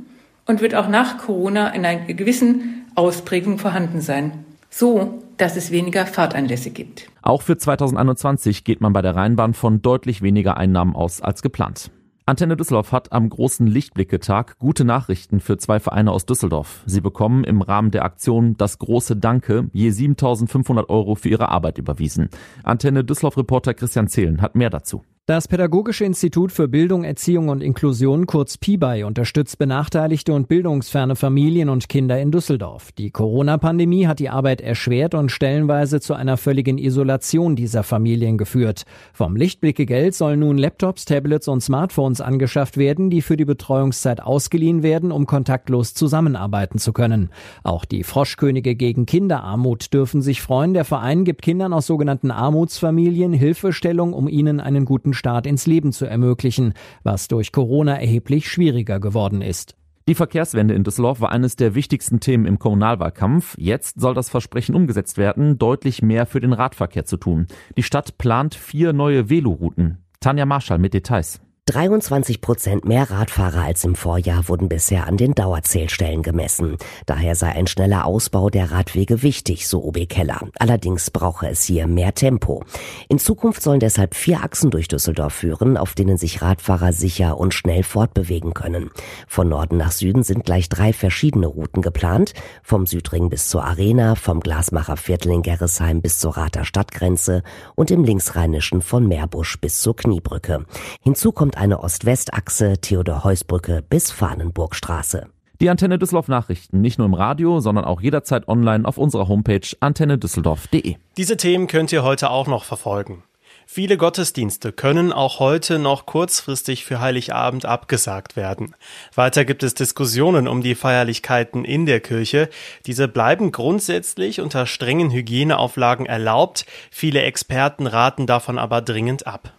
und 0.46 0.60
wird 0.60 0.76
auch 0.76 0.88
nach 0.88 1.18
Corona 1.18 1.70
in 1.70 1.84
einer 1.84 2.14
gewissen 2.14 2.86
Ausprägung 2.94 3.58
vorhanden 3.58 4.00
sein. 4.00 4.44
So, 4.70 5.22
dass 5.38 5.56
es 5.56 5.72
weniger 5.72 6.06
Fahrtanlässe 6.06 6.70
gibt. 6.70 7.10
Auch 7.22 7.42
für 7.42 7.56
2021 7.56 8.62
geht 8.64 8.80
man 8.80 8.92
bei 8.92 9.02
der 9.02 9.16
Rheinbahn 9.16 9.54
von 9.54 9.82
deutlich 9.82 10.22
weniger 10.22 10.56
Einnahmen 10.56 10.94
aus 10.94 11.20
als 11.20 11.42
geplant. 11.42 11.90
Antenne 12.26 12.56
Düsseldorf 12.56 12.92
hat 12.92 13.10
am 13.12 13.28
großen 13.30 13.66
Lichtblicketag 13.66 14.58
gute 14.58 14.84
Nachrichten 14.84 15.40
für 15.40 15.56
zwei 15.56 15.80
Vereine 15.80 16.12
aus 16.12 16.26
Düsseldorf. 16.26 16.82
Sie 16.84 17.00
bekommen 17.00 17.42
im 17.42 17.62
Rahmen 17.62 17.90
der 17.90 18.04
Aktion 18.04 18.56
Das 18.56 18.78
große 18.78 19.16
Danke 19.16 19.70
je 19.72 19.90
7500 19.90 20.90
Euro 20.90 21.14
für 21.14 21.30
ihre 21.30 21.48
Arbeit 21.48 21.78
überwiesen. 21.78 22.28
Antenne 22.62 23.02
Düsseldorf-Reporter 23.02 23.72
Christian 23.72 24.08
Zehlen 24.08 24.42
hat 24.42 24.56
mehr 24.56 24.70
dazu. 24.70 25.02
Das 25.28 25.46
Pädagogische 25.46 26.06
Institut 26.06 26.52
für 26.52 26.68
Bildung, 26.68 27.04
Erziehung 27.04 27.50
und 27.50 27.62
Inklusion, 27.62 28.26
kurz 28.26 28.56
PIBAI, 28.56 29.04
unterstützt 29.04 29.58
benachteiligte 29.58 30.32
und 30.32 30.48
bildungsferne 30.48 31.16
Familien 31.16 31.68
und 31.68 31.90
Kinder 31.90 32.18
in 32.18 32.30
Düsseldorf. 32.30 32.92
Die 32.92 33.10
Corona-Pandemie 33.10 34.06
hat 34.06 34.20
die 34.20 34.30
Arbeit 34.30 34.62
erschwert 34.62 35.14
und 35.14 35.30
stellenweise 35.30 36.00
zu 36.00 36.14
einer 36.14 36.38
völligen 36.38 36.78
Isolation 36.78 37.56
dieser 37.56 37.82
Familien 37.82 38.38
geführt. 38.38 38.84
Vom 39.12 39.36
Lichtblicke-Geld 39.36 40.14
sollen 40.14 40.40
nun 40.40 40.56
Laptops, 40.56 41.04
Tablets 41.04 41.46
und 41.46 41.62
Smartphones 41.62 42.22
angeschafft 42.22 42.78
werden, 42.78 43.10
die 43.10 43.20
für 43.20 43.36
die 43.36 43.44
Betreuungszeit 43.44 44.22
ausgeliehen 44.22 44.82
werden, 44.82 45.12
um 45.12 45.26
kontaktlos 45.26 45.92
zusammenarbeiten 45.92 46.78
zu 46.78 46.94
können. 46.94 47.28
Auch 47.64 47.84
die 47.84 48.02
Froschkönige 48.02 48.74
gegen 48.76 49.04
Kinderarmut 49.04 49.92
dürfen 49.92 50.22
sich 50.22 50.40
freuen. 50.40 50.72
Der 50.72 50.86
Verein 50.86 51.24
gibt 51.24 51.42
Kindern 51.42 51.74
aus 51.74 51.86
sogenannten 51.86 52.30
Armutsfamilien 52.30 53.34
Hilfestellung, 53.34 54.14
um 54.14 54.26
ihnen 54.26 54.58
einen 54.60 54.86
guten 54.86 55.12
Start 55.18 55.46
ins 55.46 55.66
Leben 55.66 55.92
zu 55.92 56.06
ermöglichen, 56.06 56.72
was 57.02 57.28
durch 57.28 57.52
Corona 57.52 58.00
erheblich 58.00 58.48
schwieriger 58.48 59.00
geworden 59.00 59.42
ist. 59.42 59.74
Die 60.08 60.14
Verkehrswende 60.14 60.72
in 60.72 60.84
Düsseldorf 60.84 61.20
war 61.20 61.32
eines 61.32 61.56
der 61.56 61.74
wichtigsten 61.74 62.18
Themen 62.18 62.46
im 62.46 62.58
Kommunalwahlkampf. 62.58 63.54
Jetzt 63.58 64.00
soll 64.00 64.14
das 64.14 64.30
Versprechen 64.30 64.74
umgesetzt 64.74 65.18
werden, 65.18 65.58
deutlich 65.58 66.00
mehr 66.00 66.24
für 66.24 66.40
den 66.40 66.54
Radverkehr 66.54 67.04
zu 67.04 67.18
tun. 67.18 67.46
Die 67.76 67.82
Stadt 67.82 68.16
plant 68.16 68.54
vier 68.54 68.94
neue 68.94 69.28
Velorouten. 69.28 69.98
Tanja 70.20 70.46
Marschall 70.46 70.78
mit 70.78 70.94
Details. 70.94 71.42
23 71.68 72.40
Prozent 72.40 72.86
mehr 72.86 73.10
Radfahrer 73.10 73.64
als 73.64 73.84
im 73.84 73.94
Vorjahr 73.94 74.48
wurden 74.48 74.70
bisher 74.70 75.06
an 75.06 75.18
den 75.18 75.34
Dauerzählstellen 75.34 76.22
gemessen. 76.22 76.78
Daher 77.04 77.34
sei 77.34 77.48
ein 77.48 77.66
schneller 77.66 78.06
Ausbau 78.06 78.48
der 78.48 78.70
Radwege 78.70 79.22
wichtig, 79.22 79.68
so 79.68 79.84
OB 79.84 80.08
Keller. 80.08 80.40
Allerdings 80.58 81.10
brauche 81.10 81.46
es 81.46 81.64
hier 81.64 81.86
mehr 81.86 82.14
Tempo. 82.14 82.64
In 83.10 83.18
Zukunft 83.18 83.60
sollen 83.60 83.80
deshalb 83.80 84.14
vier 84.14 84.42
Achsen 84.42 84.70
durch 84.70 84.88
Düsseldorf 84.88 85.34
führen, 85.34 85.76
auf 85.76 85.92
denen 85.92 86.16
sich 86.16 86.40
Radfahrer 86.40 86.94
sicher 86.94 87.36
und 87.36 87.52
schnell 87.52 87.82
fortbewegen 87.82 88.54
können. 88.54 88.90
Von 89.26 89.50
Norden 89.50 89.76
nach 89.76 89.92
Süden 89.92 90.22
sind 90.22 90.46
gleich 90.46 90.70
drei 90.70 90.94
verschiedene 90.94 91.48
Routen 91.48 91.82
geplant. 91.82 92.32
Vom 92.62 92.86
Südring 92.86 93.28
bis 93.28 93.50
zur 93.50 93.64
Arena, 93.64 94.14
vom 94.14 94.40
Glasmacher 94.40 94.96
Viertel 94.96 95.32
in 95.32 95.42
Gerresheim 95.42 96.00
bis 96.00 96.18
zur 96.18 96.38
Rater 96.38 96.64
Stadtgrenze 96.64 97.42
und 97.74 97.90
im 97.90 98.04
Linksrheinischen 98.04 98.80
von 98.80 99.06
Meerbusch 99.06 99.60
bis 99.60 99.82
zur 99.82 99.94
Kniebrücke. 99.94 100.64
Hinzu 101.02 101.30
kommt 101.30 101.57
eine 101.58 101.82
Ost-West-Achse 101.82 102.78
Theodor-Heuss-Brücke 102.80 103.82
bis 103.82 104.10
Fahnenburgstraße. 104.10 105.26
Die 105.60 105.70
Antenne 105.70 105.98
Düsseldorf 105.98 106.28
Nachrichten 106.28 106.80
nicht 106.80 106.98
nur 106.98 107.06
im 107.06 107.14
Radio, 107.14 107.58
sondern 107.58 107.84
auch 107.84 108.00
jederzeit 108.00 108.46
online 108.46 108.86
auf 108.86 108.96
unserer 108.96 109.26
Homepage 109.26 109.66
antennedüsseldorf.de. 109.80 110.94
Diese 111.16 111.36
Themen 111.36 111.66
könnt 111.66 111.90
ihr 111.92 112.04
heute 112.04 112.30
auch 112.30 112.46
noch 112.46 112.62
verfolgen. 112.62 113.24
Viele 113.66 113.98
Gottesdienste 113.98 114.72
können 114.72 115.12
auch 115.12 115.40
heute 115.40 115.78
noch 115.78 116.06
kurzfristig 116.06 116.86
für 116.86 117.00
Heiligabend 117.00 117.66
abgesagt 117.66 118.34
werden. 118.34 118.74
Weiter 119.14 119.44
gibt 119.44 119.62
es 119.62 119.74
Diskussionen 119.74 120.48
um 120.48 120.62
die 120.62 120.74
Feierlichkeiten 120.74 121.66
in 121.66 121.84
der 121.84 122.00
Kirche. 122.00 122.48
Diese 122.86 123.08
bleiben 123.08 123.52
grundsätzlich 123.52 124.40
unter 124.40 124.64
strengen 124.64 125.10
Hygieneauflagen 125.10 126.06
erlaubt. 126.06 126.64
Viele 126.90 127.22
Experten 127.22 127.86
raten 127.86 128.26
davon 128.26 128.58
aber 128.58 128.80
dringend 128.80 129.26
ab. 129.26 129.52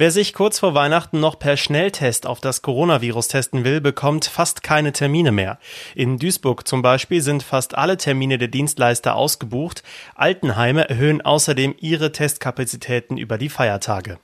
Wer 0.00 0.10
sich 0.10 0.32
kurz 0.32 0.58
vor 0.58 0.72
Weihnachten 0.72 1.20
noch 1.20 1.38
per 1.38 1.58
Schnelltest 1.58 2.26
auf 2.26 2.40
das 2.40 2.62
Coronavirus 2.62 3.28
testen 3.28 3.64
will, 3.64 3.82
bekommt 3.82 4.24
fast 4.24 4.62
keine 4.62 4.92
Termine 4.92 5.30
mehr. 5.30 5.58
In 5.94 6.16
Duisburg 6.16 6.66
zum 6.66 6.80
Beispiel 6.80 7.20
sind 7.20 7.42
fast 7.42 7.76
alle 7.76 7.98
Termine 7.98 8.38
der 8.38 8.48
Dienstleister 8.48 9.14
ausgebucht. 9.14 9.82
Altenheime 10.14 10.88
erhöhen 10.88 11.20
außerdem 11.20 11.74
ihre 11.80 12.12
Testkapazitäten 12.12 13.18
über 13.18 13.36
die 13.36 13.50
Feiertage. 13.50 14.18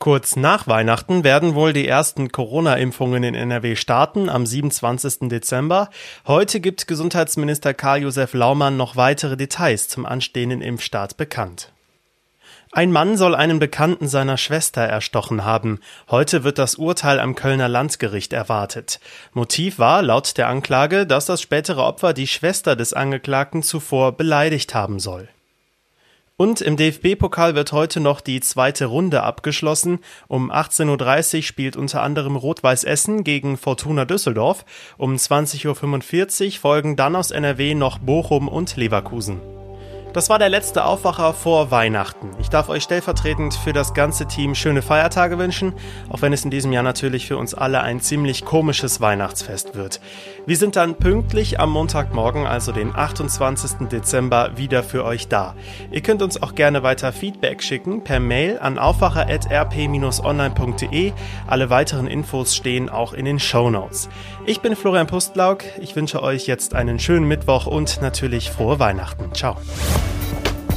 Kurz 0.00 0.34
nach 0.34 0.66
Weihnachten 0.66 1.22
werden 1.22 1.54
wohl 1.54 1.72
die 1.72 1.86
ersten 1.86 2.32
Corona-Impfungen 2.32 3.22
in 3.22 3.36
NRW 3.36 3.76
starten, 3.76 4.28
am 4.28 4.44
27. 4.44 5.28
Dezember. 5.28 5.88
Heute 6.26 6.58
gibt 6.58 6.88
Gesundheitsminister 6.88 7.74
Karl-Josef 7.74 8.34
Laumann 8.34 8.76
noch 8.76 8.96
weitere 8.96 9.36
Details 9.36 9.86
zum 9.86 10.04
anstehenden 10.04 10.62
Impfstart 10.62 11.16
bekannt. 11.16 11.70
Ein 12.76 12.92
Mann 12.92 13.16
soll 13.16 13.34
einen 13.34 13.58
Bekannten 13.58 14.06
seiner 14.06 14.36
Schwester 14.36 14.82
erstochen 14.82 15.46
haben. 15.46 15.80
Heute 16.10 16.44
wird 16.44 16.58
das 16.58 16.74
Urteil 16.74 17.20
am 17.20 17.34
Kölner 17.34 17.68
Landgericht 17.68 18.34
erwartet. 18.34 19.00
Motiv 19.32 19.78
war, 19.78 20.02
laut 20.02 20.36
der 20.36 20.48
Anklage, 20.48 21.06
dass 21.06 21.24
das 21.24 21.40
spätere 21.40 21.82
Opfer 21.82 22.12
die 22.12 22.26
Schwester 22.26 22.76
des 22.76 22.92
Angeklagten 22.92 23.62
zuvor 23.62 24.12
beleidigt 24.12 24.74
haben 24.74 25.00
soll. 25.00 25.26
Und 26.36 26.60
im 26.60 26.76
DFB-Pokal 26.76 27.54
wird 27.54 27.72
heute 27.72 28.00
noch 28.00 28.20
die 28.20 28.40
zweite 28.40 28.84
Runde 28.84 29.22
abgeschlossen. 29.22 30.00
Um 30.28 30.52
18.30 30.52 31.36
Uhr 31.36 31.42
spielt 31.44 31.76
unter 31.78 32.02
anderem 32.02 32.36
Rot-Weiß 32.36 32.84
Essen 32.84 33.24
gegen 33.24 33.56
Fortuna 33.56 34.04
Düsseldorf. 34.04 34.66
Um 34.98 35.16
20.45 35.16 36.46
Uhr 36.46 36.60
folgen 36.60 36.96
dann 36.96 37.16
aus 37.16 37.30
NRW 37.30 37.74
noch 37.74 38.00
Bochum 38.00 38.48
und 38.48 38.76
Leverkusen. 38.76 39.40
Das 40.16 40.30
war 40.30 40.38
der 40.38 40.48
letzte 40.48 40.86
Aufwacher 40.86 41.34
vor 41.34 41.70
Weihnachten. 41.70 42.30
Ich 42.40 42.48
darf 42.48 42.70
euch 42.70 42.84
stellvertretend 42.84 43.52
für 43.52 43.74
das 43.74 43.92
ganze 43.92 44.26
Team 44.26 44.54
schöne 44.54 44.80
Feiertage 44.80 45.38
wünschen, 45.38 45.74
auch 46.08 46.22
wenn 46.22 46.32
es 46.32 46.42
in 46.42 46.50
diesem 46.50 46.72
Jahr 46.72 46.82
natürlich 46.82 47.26
für 47.26 47.36
uns 47.36 47.52
alle 47.52 47.82
ein 47.82 48.00
ziemlich 48.00 48.46
komisches 48.46 49.02
Weihnachtsfest 49.02 49.74
wird. 49.74 50.00
Wir 50.46 50.56
sind 50.56 50.76
dann 50.76 50.94
pünktlich 50.94 51.60
am 51.60 51.70
Montagmorgen, 51.70 52.46
also 52.46 52.72
den 52.72 52.96
28. 52.96 53.88
Dezember, 53.88 54.56
wieder 54.56 54.82
für 54.82 55.04
euch 55.04 55.28
da. 55.28 55.54
Ihr 55.90 56.00
könnt 56.00 56.22
uns 56.22 56.42
auch 56.42 56.54
gerne 56.54 56.82
weiter 56.82 57.12
Feedback 57.12 57.62
schicken 57.62 58.02
per 58.02 58.18
Mail 58.18 58.58
an 58.58 58.78
aufwacher.rp-online.de. 58.78 61.12
Alle 61.46 61.68
weiteren 61.68 62.06
Infos 62.06 62.56
stehen 62.56 62.88
auch 62.88 63.12
in 63.12 63.26
den 63.26 63.38
Show 63.38 63.68
Notes. 63.68 64.08
Ich 64.46 64.62
bin 64.62 64.76
Florian 64.76 65.08
Pustlauk. 65.08 65.64
Ich 65.78 65.94
wünsche 65.94 66.22
euch 66.22 66.46
jetzt 66.46 66.74
einen 66.74 66.98
schönen 66.98 67.28
Mittwoch 67.28 67.66
und 67.66 68.00
natürlich 68.00 68.50
frohe 68.50 68.78
Weihnachten. 68.78 69.34
Ciao. 69.34 69.58